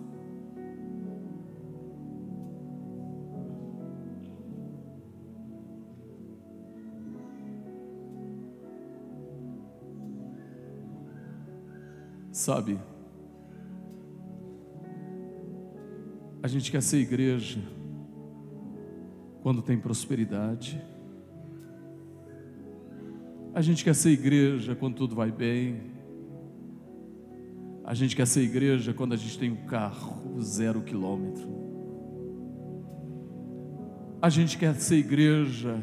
Sabe, 12.32 12.80
a 16.44 16.48
gente 16.48 16.70
quer 16.70 16.84
ser 16.84 16.98
igreja 16.98 17.60
quando 19.42 19.64
tem 19.64 19.80
prosperidade. 19.80 20.80
A 23.56 23.62
gente 23.62 23.86
quer 23.86 23.96
ser 23.96 24.10
igreja 24.10 24.76
quando 24.76 24.96
tudo 24.96 25.16
vai 25.16 25.32
bem. 25.32 25.80
A 27.86 27.94
gente 27.94 28.14
quer 28.14 28.28
ser 28.28 28.42
igreja 28.42 28.94
quando 28.94 29.14
a 29.14 29.16
gente 29.16 29.40
tem 29.40 29.50
um 29.50 29.66
carro 29.66 30.42
zero 30.42 30.82
quilômetro. 30.82 31.48
A 34.22 34.28
gente 34.28 34.58
quer 34.58 34.76
ser 34.76 34.98
igreja 34.98 35.82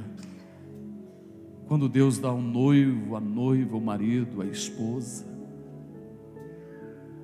quando 1.67 1.89
Deus 1.89 2.19
dá 2.19 2.31
um 2.31 2.43
noivo, 2.43 3.17
a 3.17 3.21
noiva, 3.21 3.75
o 3.75 3.81
marido, 3.81 4.43
a 4.43 4.47
esposa. 4.47 5.25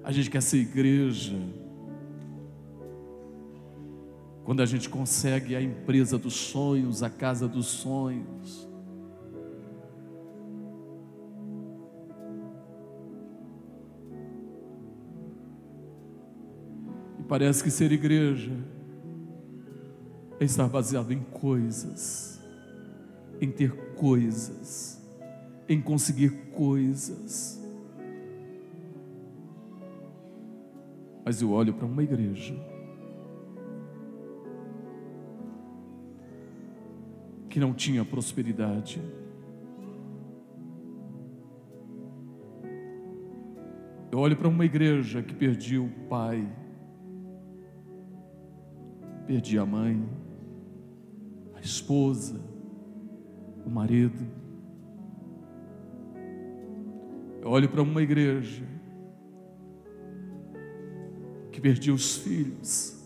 A 0.03 0.11
gente 0.11 0.31
quer 0.31 0.41
ser 0.41 0.61
igreja 0.61 1.37
quando 4.45 4.63
a 4.63 4.67
gente 4.67 4.89
consegue 4.89 5.55
a 5.55 5.61
empresa 5.61 6.17
dos 6.17 6.33
sonhos, 6.33 7.03
a 7.03 7.11
casa 7.11 7.47
dos 7.47 7.67
sonhos. 7.67 8.68
Parece 17.29 17.63
que 17.63 17.71
ser 17.71 17.93
igreja 17.93 18.53
é 20.41 20.45
estar 20.45 20.67
baseado 20.67 21.13
em 21.13 21.21
coisas, 21.21 22.41
em 23.39 23.51
ter 23.51 23.71
coisas, 23.95 24.99
em 25.69 25.79
conseguir 25.79 26.31
coisas. 26.53 27.63
Mas 31.23 31.43
eu 31.43 31.51
olho 31.51 31.75
para 31.75 31.85
uma 31.85 32.03
igreja 32.03 32.55
que 37.51 37.61
não 37.61 37.75
tinha 37.75 38.03
prosperidade. 38.07 39.03
Eu 44.11 44.19
olho 44.19 44.35
para 44.35 44.49
uma 44.49 44.65
igreja 44.65 45.23
que 45.23 45.35
perdia 45.35 45.83
o 45.83 45.91
pai, 46.09 46.49
perdi 49.29 49.59
a 49.59 49.67
mãe, 49.67 50.09
a 51.55 51.61
esposa, 51.61 52.41
o 53.63 53.69
marido. 53.69 54.27
Eu 57.43 57.51
olho 57.51 57.69
para 57.69 57.83
uma 57.83 58.01
igreja 58.01 58.67
que 61.53 61.61
perdi 61.61 61.91
os 61.91 62.17
filhos. 62.17 62.98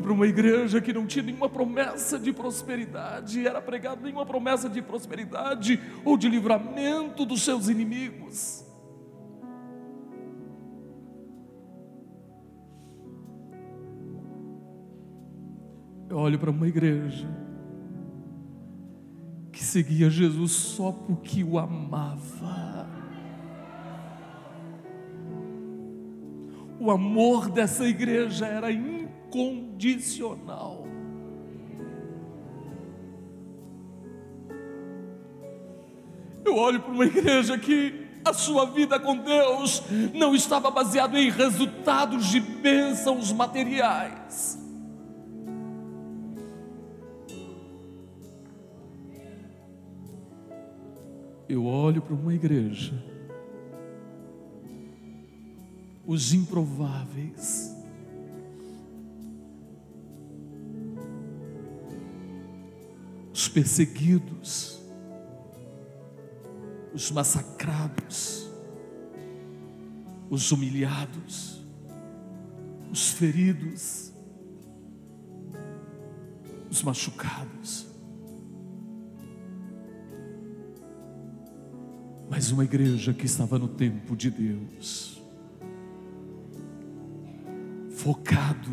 Para 0.00 0.12
uma 0.12 0.26
igreja 0.26 0.80
que 0.80 0.92
não 0.92 1.06
tinha 1.06 1.24
nenhuma 1.24 1.48
promessa 1.48 2.18
de 2.18 2.32
prosperidade, 2.32 3.46
era 3.46 3.60
pregado 3.60 4.02
nenhuma 4.02 4.24
promessa 4.24 4.68
de 4.68 4.80
prosperidade 4.80 5.80
ou 6.04 6.16
de 6.16 6.28
livramento 6.28 7.24
dos 7.24 7.42
seus 7.42 7.68
inimigos. 7.68 8.64
Eu 16.08 16.18
olho 16.18 16.38
para 16.38 16.50
uma 16.50 16.68
igreja 16.68 17.26
que 19.50 19.64
seguia 19.64 20.10
Jesus 20.10 20.52
só 20.52 20.92
porque 20.92 21.42
o 21.42 21.58
amava. 21.58 22.86
O 26.78 26.90
amor 26.90 27.48
dessa 27.48 27.86
igreja 27.86 28.44
era 28.44 28.70
incondicional. 29.32 30.86
Eu 36.44 36.56
olho 36.56 36.80
para 36.80 36.92
uma 36.92 37.06
igreja 37.06 37.56
que 37.56 38.02
a 38.24 38.32
sua 38.32 38.66
vida 38.66 39.00
com 39.00 39.16
Deus 39.16 39.82
não 40.14 40.34
estava 40.34 40.70
baseada 40.70 41.18
em 41.18 41.30
resultados 41.30 42.26
de 42.26 42.40
bênçãos 42.40 43.32
materiais. 43.32 44.58
Eu 51.48 51.66
olho 51.66 52.00
para 52.00 52.14
uma 52.14 52.32
igreja, 52.32 52.94
os 56.06 56.32
improváveis, 56.32 57.71
perseguidos, 63.52 64.80
os 66.94 67.10
massacrados, 67.10 68.50
os 70.28 70.50
humilhados, 70.50 71.62
os 72.90 73.10
feridos, 73.10 74.12
os 76.70 76.82
machucados. 76.82 77.86
Mas 82.28 82.50
uma 82.50 82.64
igreja 82.64 83.12
que 83.12 83.26
estava 83.26 83.58
no 83.58 83.68
tempo 83.68 84.16
de 84.16 84.30
Deus, 84.30 85.22
focado 87.90 88.70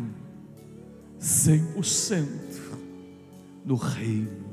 100% 1.20 2.26
no 3.64 3.74
reino 3.76 4.49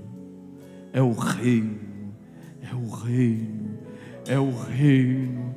é 0.97 1.01
o 1.01 1.11
reino, 1.11 2.15
é 2.59 2.73
o 2.73 2.89
reino, 2.89 3.77
é 4.27 4.39
o 4.39 4.49
reino. 4.49 5.55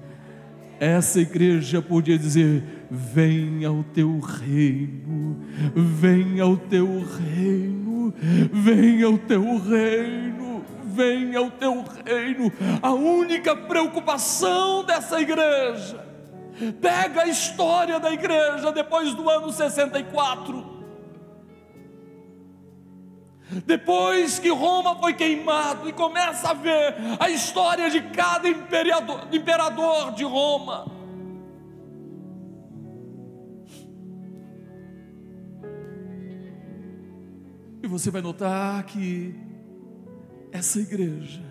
Essa 0.79 1.19
igreja 1.19 1.81
podia 1.81 2.19
dizer: 2.19 2.63
venha 2.91 3.73
o 3.73 3.83
teu 3.83 4.21
reino, 4.21 5.39
venha 5.75 6.47
o 6.47 6.59
teu 6.59 6.87
reino, 6.87 8.13
venha 8.53 9.09
o 9.09 9.17
teu 9.17 9.57
reino, 9.57 10.63
venha 10.85 11.41
o 11.41 11.51
teu 11.51 11.85
reino. 12.05 12.53
A 12.83 12.93
única 12.93 13.57
preocupação 13.57 14.85
dessa 14.85 15.23
igreja. 15.23 16.07
Pega 16.83 17.23
a 17.23 17.29
história 17.29 17.99
da 17.99 18.13
igreja 18.13 18.71
depois 18.73 19.15
do 19.15 19.31
ano 19.31 19.51
64. 19.51 20.70
Depois 23.67 24.39
que 24.39 24.49
Roma 24.49 24.97
foi 24.97 25.13
queimado 25.15 25.89
e 25.89 25.93
começa 25.93 26.51
a 26.51 26.55
ver 26.55 26.95
a 27.19 27.29
história 27.29 27.91
de 27.91 28.01
cada 28.01 28.49
imperador, 28.49 29.29
imperador 29.33 30.13
de 30.13 30.25
Roma. 30.25 30.87
E 37.83 37.87
você 37.87 38.11
vai 38.11 38.23
notar 38.23 38.85
que 38.85 39.35
essa 40.53 40.79
igreja 40.79 41.43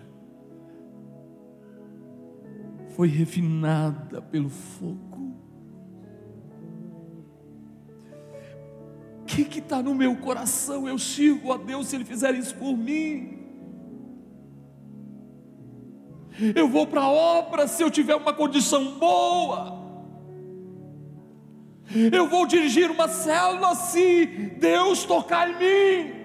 foi 2.90 3.08
refinada 3.08 4.22
pelo 4.22 4.48
fogo. 4.48 5.29
Que 9.30 9.58
está 9.58 9.82
no 9.82 9.94
meu 9.94 10.16
coração? 10.16 10.88
Eu 10.88 10.98
sirvo 10.98 11.52
a 11.52 11.56
Deus 11.56 11.88
se 11.88 11.96
Ele 11.96 12.04
fizer 12.04 12.34
isso 12.34 12.54
por 12.54 12.76
mim. 12.76 13.38
Eu 16.54 16.68
vou 16.68 16.86
para 16.86 17.02
a 17.02 17.10
obra 17.10 17.66
se 17.66 17.82
eu 17.82 17.90
tiver 17.90 18.14
uma 18.14 18.32
condição 18.32 18.98
boa. 18.98 19.78
Eu 22.12 22.28
vou 22.28 22.46
dirigir 22.46 22.90
uma 22.90 23.08
célula 23.08 23.74
se 23.74 24.26
Deus 24.58 25.04
tocar 25.04 25.50
em 25.50 25.56
mim. 25.56 26.20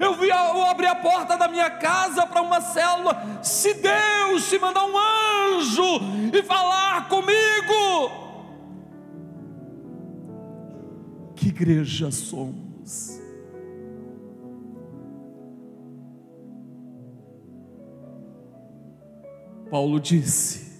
Eu, 0.00 0.14
vi, 0.14 0.28
eu 0.28 0.64
abri 0.64 0.86
a 0.86 0.94
porta 0.94 1.36
da 1.36 1.48
minha 1.48 1.68
casa 1.68 2.26
para 2.26 2.40
uma 2.40 2.60
célula. 2.60 3.40
Se 3.42 3.74
Deus 3.74 4.44
se 4.44 4.58
mandar 4.58 4.84
um 4.84 4.96
anjo 4.96 6.00
e 6.32 6.42
falar 6.42 7.08
comigo, 7.08 8.21
que 11.42 11.48
igreja 11.48 12.08
somos? 12.12 13.20
Paulo 19.68 19.98
disse: 19.98 20.70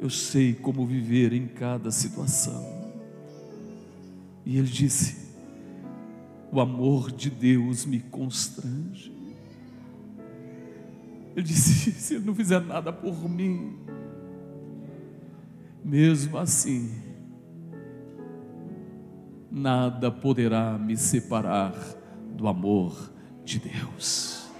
Eu 0.00 0.10
sei 0.10 0.54
como 0.54 0.84
viver 0.84 1.32
em 1.32 1.46
cada 1.46 1.92
situação. 1.92 2.92
E 4.44 4.58
ele 4.58 4.66
disse: 4.66 5.30
o 6.50 6.60
amor 6.60 7.12
de 7.12 7.30
Deus 7.30 7.84
me 7.84 8.00
constrange. 8.00 9.12
Ele 11.36 11.46
disse: 11.46 11.92
se 11.94 12.16
ele 12.16 12.24
não 12.24 12.34
fizer 12.34 12.60
nada 12.60 12.92
por 12.92 13.28
mim, 13.28 13.78
mesmo 15.84 16.36
assim, 16.38 17.11
nada 19.52 20.10
poderá 20.10 20.78
me 20.78 20.96
separar 20.96 21.74
do 22.34 22.48
amor 22.48 23.12
de 23.44 23.60
Deus. 23.60 24.50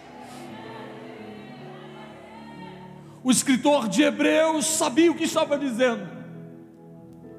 O 3.25 3.31
escritor 3.31 3.89
de 3.89 4.03
Hebreus 4.03 4.67
sabia 4.67 5.11
o 5.11 5.15
que 5.15 5.25
estava 5.25 5.59
dizendo. 5.59 6.07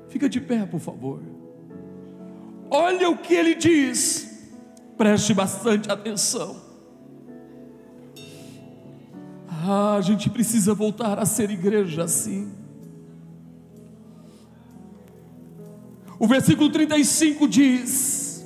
Fica 0.09 0.27
de 0.27 0.41
pé, 0.41 0.65
por 0.65 0.79
favor. 0.79 1.21
Olha 2.69 3.09
o 3.09 3.17
que 3.17 3.33
ele 3.33 3.55
diz 3.55 4.33
Preste 4.97 5.33
bastante 5.33 5.91
atenção. 5.91 6.55
Ah, 9.47 9.95
a 9.95 10.01
gente 10.01 10.29
precisa 10.29 10.73
voltar 10.73 11.17
a 11.19 11.25
ser 11.25 11.49
igreja 11.49 12.03
assim. 12.03 12.51
O 16.23 16.27
versículo 16.27 16.69
35 16.69 17.49
diz: 17.49 18.45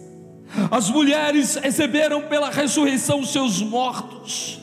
As 0.71 0.89
mulheres 0.89 1.57
receberam 1.57 2.23
pela 2.23 2.49
ressurreição 2.49 3.23
seus 3.23 3.61
mortos. 3.61 4.59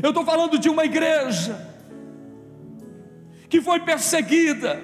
Eu 0.00 0.10
estou 0.10 0.24
falando 0.24 0.56
de 0.56 0.68
uma 0.68 0.84
igreja 0.84 1.68
que 3.48 3.60
foi 3.60 3.80
perseguida 3.80 4.80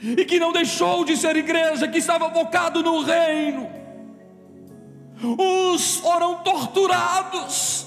e 0.00 0.24
que 0.24 0.40
não 0.40 0.50
deixou 0.50 1.04
de 1.04 1.14
ser 1.14 1.36
igreja, 1.36 1.86
que 1.86 1.98
estava 1.98 2.30
focado 2.30 2.82
no 2.82 3.02
reino 3.02 3.70
uns 5.22 5.96
foram 5.98 6.36
torturados, 6.36 7.86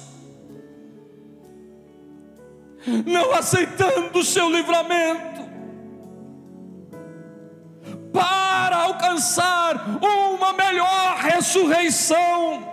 não 3.03 3.33
aceitando 3.33 4.19
o 4.19 4.23
seu 4.23 4.47
livramento, 4.49 5.34
para 8.15 8.77
alcançar 8.77 9.99
uma 10.01 10.53
melhor 10.53 11.17
ressurreição. 11.17 12.63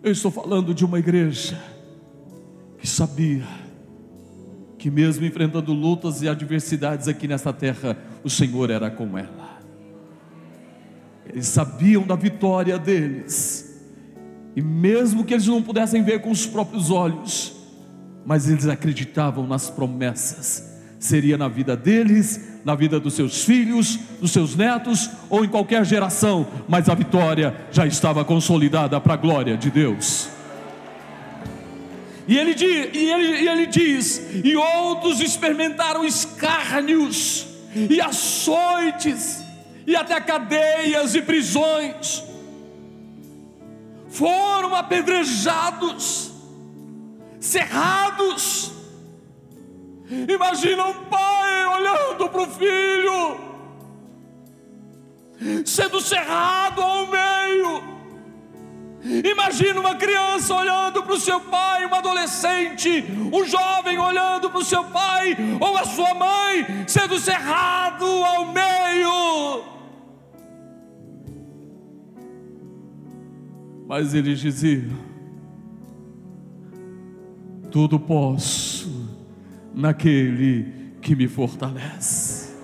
Eu 0.00 0.12
estou 0.12 0.30
falando 0.30 0.72
de 0.72 0.84
uma 0.84 1.00
igreja 1.00 1.60
que 2.78 2.86
sabia 2.86 3.44
que, 4.78 4.88
mesmo 4.88 5.26
enfrentando 5.26 5.72
lutas 5.72 6.22
e 6.22 6.28
adversidades 6.28 7.08
aqui 7.08 7.26
nesta 7.26 7.52
terra, 7.52 7.98
o 8.22 8.30
Senhor 8.30 8.70
era 8.70 8.88
com 8.88 9.18
ela. 9.18 9.58
Eles 11.28 11.48
sabiam 11.48 12.06
da 12.06 12.14
vitória 12.14 12.78
deles. 12.78 13.82
E 14.54 14.62
mesmo 14.62 15.24
que 15.24 15.34
eles 15.34 15.48
não 15.48 15.60
pudessem 15.60 16.04
ver 16.04 16.22
com 16.22 16.30
os 16.30 16.46
próprios 16.46 16.92
olhos, 16.92 17.56
mas 18.24 18.48
eles 18.48 18.68
acreditavam 18.68 19.44
nas 19.44 19.68
promessas. 19.68 20.65
Seria 20.98 21.36
na 21.36 21.48
vida 21.48 21.76
deles, 21.76 22.60
na 22.64 22.74
vida 22.74 22.98
dos 22.98 23.14
seus 23.14 23.44
filhos, 23.44 23.98
dos 24.20 24.30
seus 24.30 24.56
netos 24.56 25.10
ou 25.28 25.44
em 25.44 25.48
qualquer 25.48 25.84
geração, 25.84 26.46
mas 26.68 26.88
a 26.88 26.94
vitória 26.94 27.54
já 27.70 27.86
estava 27.86 28.24
consolidada 28.24 29.00
para 29.00 29.14
a 29.14 29.16
glória 29.16 29.56
de 29.56 29.70
Deus. 29.70 30.28
E 32.28 32.36
ele, 32.36 32.56
e, 32.58 33.10
ele, 33.10 33.42
e 33.42 33.48
ele 33.48 33.66
diz: 33.66 34.20
e 34.42 34.56
outros 34.56 35.20
experimentaram 35.20 36.04
escárnios 36.04 37.46
e 37.74 38.00
açoites 38.00 39.44
e 39.86 39.94
até 39.94 40.20
cadeias 40.20 41.14
e 41.14 41.22
prisões, 41.22 42.24
foram 44.08 44.74
apedrejados, 44.74 46.32
cerrados. 47.38 48.72
Imagina 50.08 50.84
um 50.84 51.04
pai 51.06 51.66
olhando 51.66 52.28
para 52.28 52.42
o 52.42 52.46
filho, 52.46 53.40
sendo 55.64 56.00
cerrado 56.00 56.80
ao 56.80 57.06
meio. 57.06 57.96
Imagina 59.24 59.80
uma 59.80 59.94
criança 59.94 60.54
olhando 60.54 61.02
para 61.02 61.12
o 61.12 61.20
seu 61.20 61.40
pai, 61.40 61.86
um 61.86 61.94
adolescente, 61.94 63.04
um 63.32 63.44
jovem 63.44 63.98
olhando 63.98 64.48
para 64.50 64.58
o 64.58 64.64
seu 64.64 64.84
pai 64.84 65.36
ou 65.60 65.76
a 65.76 65.84
sua 65.84 66.14
mãe, 66.14 66.84
sendo 66.86 67.18
cerrado 67.18 68.04
ao 68.04 68.46
meio. 68.52 69.64
Mas 73.86 74.14
ele 74.14 74.34
dizia: 74.34 74.88
Tudo 77.70 78.00
posso 78.00 79.05
naquele 79.76 80.96
que 81.02 81.14
me 81.14 81.28
fortalece. 81.28 82.56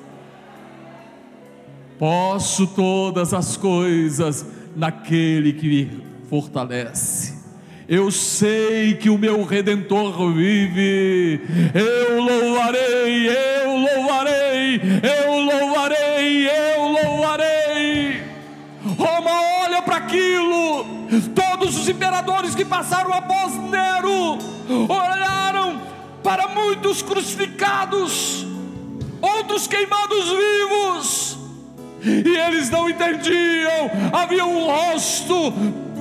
Posso 1.99 2.67
todas 2.67 3.35
as 3.35 3.57
coisas 3.57 4.45
naquele 4.75 5.53
que 5.53 5.69
me 5.69 6.03
fortalece. 6.29 7.41
Eu 7.87 8.11
sei 8.11 8.95
que 8.95 9.11
o 9.11 9.19
meu 9.19 9.45
redentor 9.45 10.33
vive. 10.33 11.41
Eu 11.75 12.23
louvarei, 12.23 13.29
eu 13.29 13.77
louvarei, 13.77 14.81
eu 15.03 15.41
louvarei, 15.41 16.49
eu 16.49 16.89
louvarei. 16.89 18.23
Roma 18.97 19.31
olha 19.65 19.83
para 19.83 19.97
aquilo 19.97 21.03
Todos 21.35 21.77
os 21.77 21.89
imperadores 21.91 22.55
que 22.55 22.65
passaram 22.65 23.13
após 23.13 23.53
Nero 23.71 24.39
olharam 24.89 25.62
para 26.23 26.49
muitos 26.49 27.03
crucificados, 27.03 28.47
outros 29.21 29.67
queimados 29.67 30.25
vivos, 30.29 31.39
e 32.05 32.37
eles 32.37 32.71
não 32.71 32.89
entendiam, 32.89 33.91
havia 34.13 34.45
um 34.45 34.67
rosto 34.67 35.53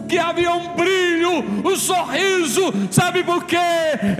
que 0.07 0.17
havia 0.17 0.53
um 0.53 0.75
brilho, 0.75 1.31
um 1.63 1.75
sorriso, 1.75 2.73
sabe 2.91 3.23
por 3.23 3.45
quê? 3.45 3.57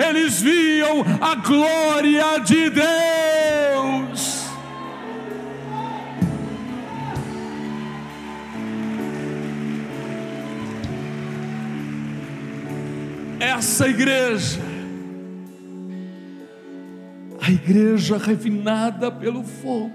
Eles 0.08 0.42
viam 0.42 1.04
a 1.20 1.36
glória 1.36 2.40
de 2.40 2.70
Deus. 2.70 4.42
Essa 13.40 13.88
igreja 13.90 14.71
a 17.42 17.50
igreja 17.50 18.18
refinada 18.18 19.12
pelo 19.12 19.44
fogo, 19.44 19.92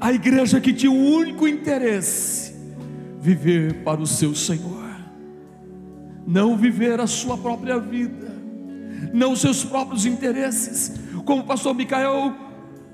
a 0.00 0.10
igreja 0.10 0.58
que 0.58 0.72
tinha 0.72 0.90
o 0.90 1.14
único 1.14 1.46
interesse, 1.46 2.54
viver 3.20 3.84
para 3.84 4.00
o 4.00 4.06
seu 4.06 4.34
Senhor, 4.34 4.96
não 6.26 6.56
viver 6.56 6.98
a 7.00 7.06
sua 7.06 7.36
própria 7.36 7.78
vida, 7.78 8.32
não 9.12 9.32
os 9.32 9.42
seus 9.42 9.62
próprios 9.62 10.06
interesses, 10.06 10.94
como 11.26 11.42
o 11.42 11.46
pastor 11.46 11.74
Micael 11.74 12.34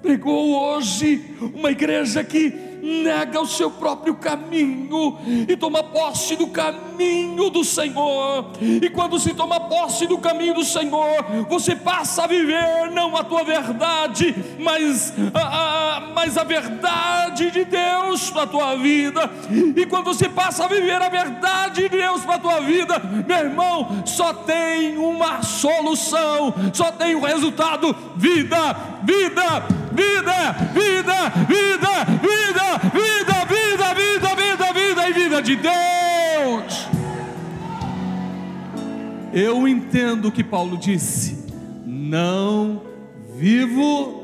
pregou 0.03 0.61
hoje, 0.61 1.37
uma 1.55 1.71
igreja 1.71 2.25
que 2.25 2.68
nega 2.89 3.41
o 3.41 3.47
seu 3.47 3.71
próprio 3.71 4.15
caminho 4.15 5.19
e 5.47 5.57
toma 5.57 5.83
posse 5.83 6.37
do 6.37 6.47
caminho 6.47 7.51
do 7.51 7.63
Senhor. 7.63 8.47
E 8.61 8.89
quando 8.89 9.19
se 9.19 9.35
toma 9.35 9.61
posse 9.61 10.07
do 10.07 10.19
caminho 10.19 10.55
do 10.55 10.65
Senhor, 10.65 11.25
você 11.49 11.77
passa 11.77 12.25
a 12.25 12.27
viver 12.27 12.91
não 12.93 13.15
a 13.17 13.23
tua 13.23 13.45
verdade, 13.45 14.35
mas 14.59 15.13
a, 15.35 15.97
a, 15.97 16.01
mas 16.15 16.39
a 16.39 16.45
verdade 16.45 17.51
de 17.51 17.65
Deus 17.65 18.31
para 18.31 18.45
a 18.45 18.47
tua 18.47 18.77
vida. 18.77 19.31
E 19.77 19.85
quando 19.87 20.07
você 20.07 20.29
passa 20.29 20.65
a 20.65 20.69
viver 20.69 21.01
a 21.03 21.09
verdade 21.09 21.83
de 21.83 21.89
Deus 21.91 22.25
para 22.25 22.37
a 22.37 22.41
tua 22.41 22.61
vida, 22.61 22.99
meu 23.27 23.37
irmão, 23.37 24.03
só 24.07 24.33
tem 24.33 24.97
uma 24.97 25.43
solução, 25.43 26.55
só 26.73 26.91
tem 26.91 27.15
o 27.15 27.19
um 27.19 27.23
resultado: 27.23 27.95
vida, 28.17 28.77
vida, 29.03 29.78
vida, 29.99 30.53
vida, 30.73 31.19
vida, 31.49 31.95
vida, 32.27 32.69
vida, 32.99 33.37
vida, 33.45 33.95
vida, 33.95 34.35
vida, 34.37 34.73
vida 34.73 35.09
e 35.09 35.13
vida 35.13 35.43
de 35.43 35.57
Deus. 35.57 36.89
Eu 39.33 39.67
entendo 39.67 40.29
o 40.29 40.33
que 40.33 40.45
Paulo 40.45 40.77
disse: 40.77 41.45
não 41.85 42.83
vivo. 43.35 44.23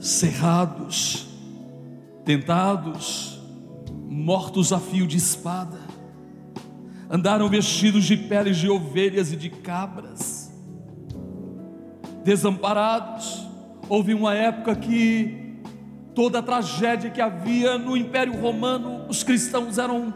Cerrados, 0.00 1.28
tentados, 2.24 3.29
mortos 4.10 4.72
a 4.72 4.80
fio 4.80 5.06
de 5.06 5.16
espada, 5.16 5.78
andaram 7.08 7.48
vestidos 7.48 8.04
de 8.04 8.16
peles 8.16 8.56
de 8.56 8.68
ovelhas 8.68 9.32
e 9.32 9.36
de 9.36 9.48
cabras, 9.48 10.52
desamparados. 12.24 13.46
Houve 13.88 14.12
uma 14.12 14.34
época 14.34 14.74
que 14.74 15.60
toda 16.12 16.40
a 16.40 16.42
tragédia 16.42 17.08
que 17.08 17.20
havia 17.20 17.78
no 17.78 17.96
Império 17.96 18.38
Romano, 18.40 19.06
os 19.08 19.22
cristãos 19.22 19.78
eram 19.78 20.12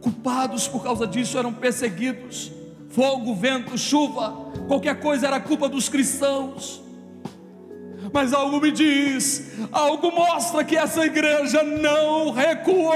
culpados 0.00 0.68
por 0.68 0.84
causa 0.84 1.04
disso, 1.04 1.36
eram 1.36 1.52
perseguidos. 1.52 2.52
Fogo, 2.90 3.34
vento, 3.34 3.76
chuva, 3.76 4.30
qualquer 4.68 5.00
coisa 5.00 5.26
era 5.26 5.40
culpa 5.40 5.68
dos 5.68 5.88
cristãos 5.88 6.80
mas 8.12 8.32
algo 8.32 8.60
me 8.60 8.70
diz, 8.70 9.52
algo 9.70 10.10
mostra 10.10 10.64
que 10.64 10.76
essa 10.76 11.04
igreja 11.04 11.62
não 11.62 12.30
recuou. 12.30 12.92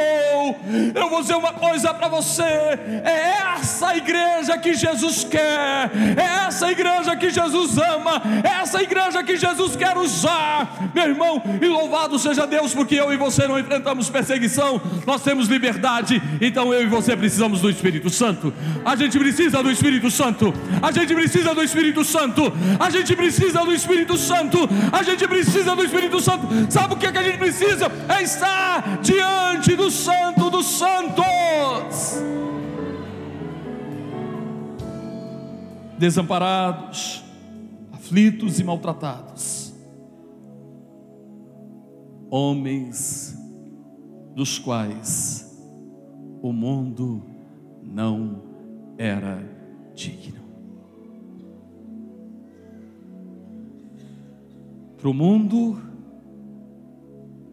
Eu 0.94 1.08
vou 1.08 1.20
dizer 1.20 1.36
uma 1.36 1.52
coisa 1.52 1.92
para 1.92 2.08
você: 2.08 2.42
é 2.42 3.34
essa 3.54 3.96
igreja 3.96 4.56
que 4.58 4.74
Jesus 4.74 5.24
quer, 5.24 5.90
é 6.16 6.46
essa 6.46 6.70
igreja 6.70 7.16
que 7.16 7.30
Jesus 7.30 7.78
ama, 7.78 8.22
é 8.42 8.60
essa 8.62 8.82
igreja 8.82 9.22
que 9.22 9.36
Jesus 9.36 9.76
quer 9.76 9.96
usar, 9.96 10.90
meu 10.94 11.04
irmão. 11.04 11.42
E 11.60 11.66
louvado 11.66 12.18
seja 12.18 12.46
Deus, 12.46 12.74
porque 12.74 12.94
eu 12.94 13.12
e 13.12 13.16
você 13.16 13.46
não 13.46 13.58
enfrentamos 13.58 14.08
perseguição, 14.10 14.80
nós 15.06 15.22
temos 15.22 15.48
liberdade. 15.48 16.22
Então 16.40 16.72
eu 16.72 16.82
e 16.82 16.86
você 16.86 17.16
precisamos 17.16 17.60
do 17.60 17.70
Espírito 17.70 18.10
Santo. 18.10 18.52
A 18.84 18.96
gente 18.96 19.18
precisa 19.18 19.62
do 19.62 19.70
Espírito 19.70 20.10
Santo. 20.10 20.52
A 20.82 20.92
gente 20.92 21.14
precisa 21.14 21.54
do 21.54 21.62
Espírito 21.62 22.04
Santo. 22.04 22.52
A 22.78 22.90
gente 22.90 23.16
precisa 23.16 23.64
do 23.64 23.72
Espírito 23.72 24.16
Santo. 24.16 24.68
A 24.92 25.02
gente 25.02 25.26
precisa 25.26 25.74
do 25.74 25.84
Espírito 25.84 26.20
Santo. 26.20 26.46
Sabe 26.70 26.94
o 26.94 26.96
que, 26.96 27.06
é 27.06 27.12
que 27.12 27.18
a 27.18 27.22
gente 27.22 27.38
precisa? 27.38 27.90
É 28.08 28.22
estar 28.22 28.98
diante 29.02 29.74
do 29.76 29.90
Santo 29.90 30.43
dos 30.50 30.66
Santos. 30.66 32.22
Desamparados, 35.98 37.22
aflitos 37.92 38.58
e 38.60 38.64
maltratados. 38.64 39.72
Homens 42.30 43.36
dos 44.34 44.58
quais 44.58 45.56
o 46.42 46.52
mundo 46.52 47.22
não 47.82 48.42
era 48.98 49.42
digno. 49.94 50.44
para 55.04 55.10
o 55.10 55.12
mundo 55.12 55.78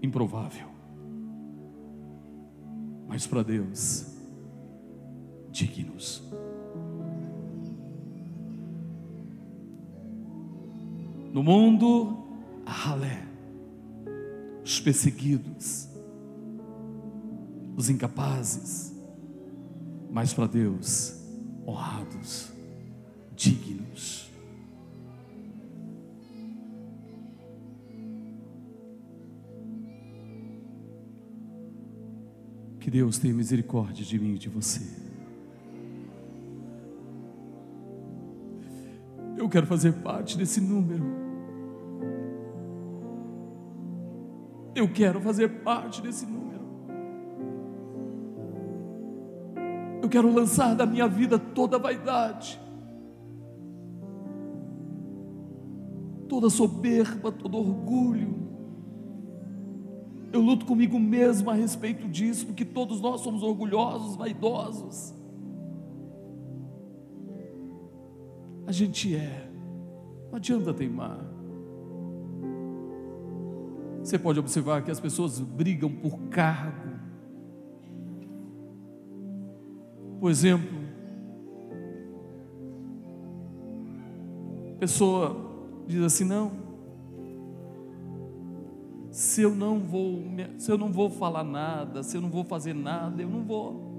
improvável, 0.01 0.70
mas 3.11 3.27
para 3.27 3.43
Deus 3.43 4.05
dignos. 5.51 6.23
No 11.33 11.43
mundo, 11.43 12.17
a 12.65 12.71
ralé, 12.71 13.25
os 14.63 14.79
perseguidos, 14.79 15.89
os 17.75 17.89
incapazes, 17.89 18.93
mas 20.09 20.33
para 20.33 20.47
Deus, 20.47 21.17
honrados, 21.67 22.49
dignos. 23.35 24.20
Que 32.81 32.89
Deus 32.89 33.19
tenha 33.19 33.31
misericórdia 33.31 34.03
de 34.03 34.17
mim 34.17 34.33
e 34.33 34.37
de 34.39 34.49
você. 34.49 34.81
Eu 39.37 39.47
quero 39.47 39.67
fazer 39.67 39.93
parte 40.01 40.35
desse 40.35 40.59
número. 40.59 41.05
Eu 44.73 44.91
quero 44.91 45.21
fazer 45.21 45.47
parte 45.61 46.01
desse 46.01 46.25
número. 46.25 46.65
Eu 50.01 50.09
quero 50.09 50.33
lançar 50.33 50.75
da 50.75 50.85
minha 50.85 51.07
vida 51.07 51.37
toda 51.37 51.77
vaidade, 51.77 52.59
toda 56.27 56.49
soberba, 56.49 57.31
todo 57.31 57.59
orgulho 57.59 58.50
eu 60.31 60.41
luto 60.41 60.65
comigo 60.65 60.99
mesmo 60.99 61.49
a 61.49 61.53
respeito 61.53 62.07
disso, 62.07 62.45
porque 62.45 62.63
todos 62.63 63.01
nós 63.01 63.21
somos 63.21 63.43
orgulhosos, 63.43 64.15
vaidosos. 64.15 65.13
A 68.65 68.71
gente 68.71 69.15
é, 69.15 69.49
não 70.29 70.37
adianta 70.37 70.73
teimar. 70.73 71.19
Você 74.03 74.17
pode 74.17 74.39
observar 74.39 74.83
que 74.83 74.89
as 74.89 74.99
pessoas 74.99 75.39
brigam 75.39 75.91
por 75.91 76.17
cargo. 76.29 76.91
Por 80.19 80.29
exemplo, 80.29 80.81
pessoa 84.81 85.37
diz 85.87 86.01
assim: 86.01 86.23
não, 86.23 86.51
se 89.21 89.43
eu 89.43 89.53
não 89.53 89.79
vou, 89.79 90.23
se 90.57 90.71
eu 90.71 90.79
não 90.79 90.91
vou 90.91 91.07
falar 91.07 91.43
nada, 91.43 92.01
se 92.01 92.17
eu 92.17 92.21
não 92.21 92.29
vou 92.31 92.43
fazer 92.43 92.73
nada, 92.73 93.21
eu 93.21 93.29
não 93.29 93.43
vou. 93.43 93.91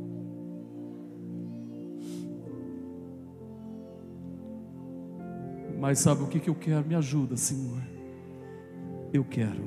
Mas 5.78 6.00
sabe 6.00 6.24
o 6.24 6.26
que, 6.26 6.40
que 6.40 6.50
eu 6.50 6.56
quero? 6.56 6.84
Me 6.84 6.96
ajuda, 6.96 7.36
Senhor. 7.36 7.80
Eu 9.12 9.24
quero. 9.24 9.62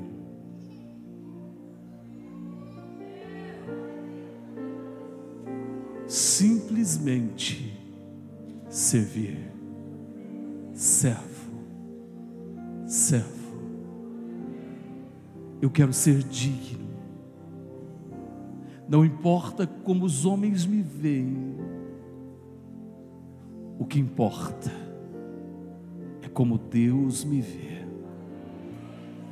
Simplesmente 6.06 7.74
servir. 8.68 9.38
Servo 10.74 11.25
eu 15.60 15.70
quero 15.70 15.92
ser 15.92 16.22
digno. 16.22 16.86
Não 18.88 19.04
importa 19.04 19.66
como 19.66 20.04
os 20.04 20.24
homens 20.24 20.64
me 20.64 20.80
veem, 20.80 21.56
o 23.78 23.84
que 23.84 23.98
importa 23.98 24.70
é 26.22 26.28
como 26.28 26.56
Deus 26.56 27.24
me 27.24 27.40
vê. 27.40 27.84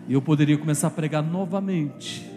E 0.07 0.13
eu 0.13 0.21
poderia 0.21 0.59
começar 0.59 0.89
a 0.89 0.91
pregar 0.91 1.23
novamente. 1.23 2.31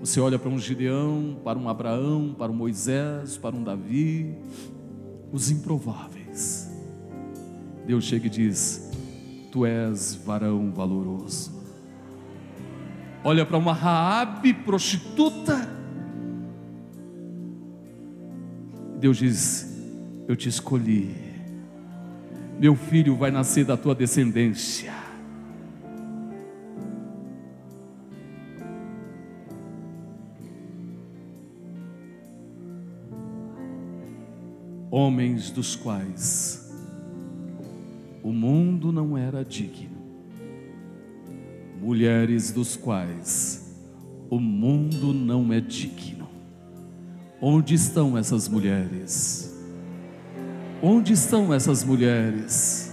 Você 0.00 0.20
olha 0.20 0.38
para 0.38 0.48
um 0.48 0.58
Gideão, 0.58 1.38
para 1.42 1.58
um 1.58 1.68
Abraão, 1.68 2.34
para 2.38 2.52
um 2.52 2.54
Moisés, 2.54 3.36
para 3.36 3.56
um 3.56 3.64
Davi, 3.64 4.36
os 5.32 5.50
improváveis. 5.50 6.70
Deus 7.84 8.04
chega 8.04 8.26
e 8.26 8.30
diz: 8.30 8.87
Tu 9.50 9.64
és 9.64 10.14
varão 10.14 10.70
valoroso. 10.70 11.52
Olha 13.24 13.46
para 13.46 13.56
uma 13.56 13.72
Raabe 13.72 14.52
prostituta. 14.52 15.68
Deus 18.98 19.16
diz: 19.16 19.76
Eu 20.26 20.36
te 20.36 20.48
escolhi. 20.48 21.14
Meu 22.58 22.74
filho 22.74 23.16
vai 23.16 23.30
nascer 23.30 23.64
da 23.64 23.76
tua 23.76 23.94
descendência. 23.94 24.92
Homens 34.90 35.50
dos 35.50 35.76
quais 35.76 36.67
o 38.28 38.30
mundo 38.30 38.92
não 38.92 39.16
era 39.16 39.42
digno, 39.42 39.96
mulheres 41.80 42.52
dos 42.52 42.76
quais 42.76 43.74
o 44.28 44.38
mundo 44.38 45.14
não 45.14 45.50
é 45.50 45.62
digno. 45.62 46.28
Onde 47.40 47.74
estão 47.74 48.18
essas 48.18 48.46
mulheres? 48.46 49.58
Onde 50.82 51.14
estão 51.14 51.54
essas 51.54 51.82
mulheres? 51.82 52.92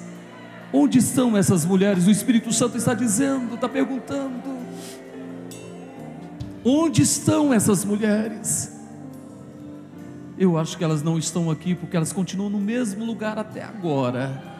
Onde 0.72 1.00
estão 1.00 1.36
essas 1.36 1.66
mulheres? 1.66 2.08
O 2.08 2.12
Espírito 2.12 2.54
Santo 2.54 2.78
está 2.78 2.94
dizendo, 2.94 3.56
está 3.56 3.68
perguntando. 3.68 4.56
Onde 6.64 7.02
estão 7.02 7.54
essas 7.54 7.84
mulheres? 7.84 8.74
Eu 10.38 10.58
acho 10.58 10.78
que 10.78 10.84
elas 10.86 11.04
não 11.04 11.18
estão 11.18 11.52
aqui 11.52 11.76
porque 11.76 11.98
elas 11.98 12.14
continuam 12.14 12.50
no 12.50 12.60
mesmo 12.60 13.04
lugar 13.04 13.38
até 13.38 13.62
agora. 13.62 14.55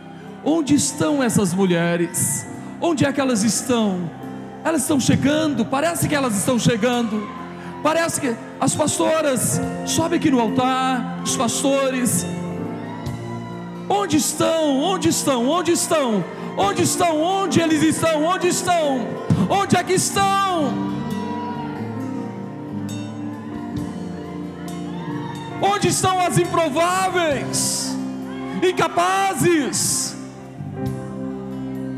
Onde 0.48 0.76
estão 0.76 1.24
essas 1.24 1.56
mulheres? 1.56 2.46
Onde 2.80 3.04
é 3.04 3.12
que 3.12 3.20
elas 3.20 3.42
estão? 3.42 4.08
Elas 4.64 4.82
estão 4.82 5.00
chegando, 5.00 5.66
parece 5.66 6.08
que 6.08 6.14
elas 6.14 6.38
estão 6.38 6.60
chegando. 6.60 7.28
Parece 7.82 8.22
que 8.22 8.36
as 8.60 8.76
pastoras 8.76 9.60
sobem 9.88 10.20
aqui 10.20 10.30
no 10.30 10.40
altar, 10.40 11.22
os 11.24 11.36
pastores. 11.36 12.26
Onde 13.90 14.18
estão? 14.18 14.80
Onde 14.82 15.10
estão? 15.10 15.50
Onde 15.50 15.72
estão? 15.72 16.24
Onde 16.56 16.84
estão? 16.84 17.22
Onde 17.22 17.60
eles 17.60 17.82
estão? 17.82 18.24
Onde 18.24 18.48
estão? 18.48 19.08
Onde 19.50 19.76
é 19.76 19.84
que 19.84 19.94
estão? 19.94 20.74
Onde 25.60 25.88
estão 25.88 26.20
as 26.20 26.38
improváveis? 26.38 27.96
Incapazes? 28.62 30.05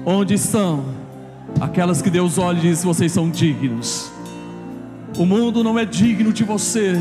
Onde 0.10 0.36
estão 0.36 0.86
aquelas 1.60 2.01
que 2.01 2.10
Deus 2.10 2.38
olha 2.38 2.58
e 2.60 2.62
diz: 2.62 2.82
vocês 2.82 3.12
são 3.12 3.30
dignos? 3.30 4.10
O 5.18 5.26
mundo 5.26 5.66
não 5.66 5.78
é 5.78 5.84
digno 5.84 6.32
de 6.32 6.45
você. 6.45 6.93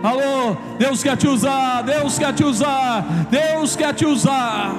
Alô, 0.00 0.56
Deus 0.78 1.02
quer 1.02 1.16
te 1.16 1.26
usar, 1.26 1.82
Deus 1.82 2.16
quer 2.16 2.32
te 2.32 2.44
usar, 2.44 3.04
Deus 3.28 3.74
quer 3.74 3.92
te 3.92 4.06
usar. 4.06 4.72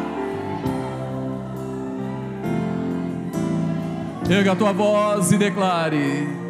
Erga 4.29 4.53
a 4.53 4.55
tua 4.55 4.71
voz 4.71 5.33
e 5.33 5.37
declare. 5.37 6.46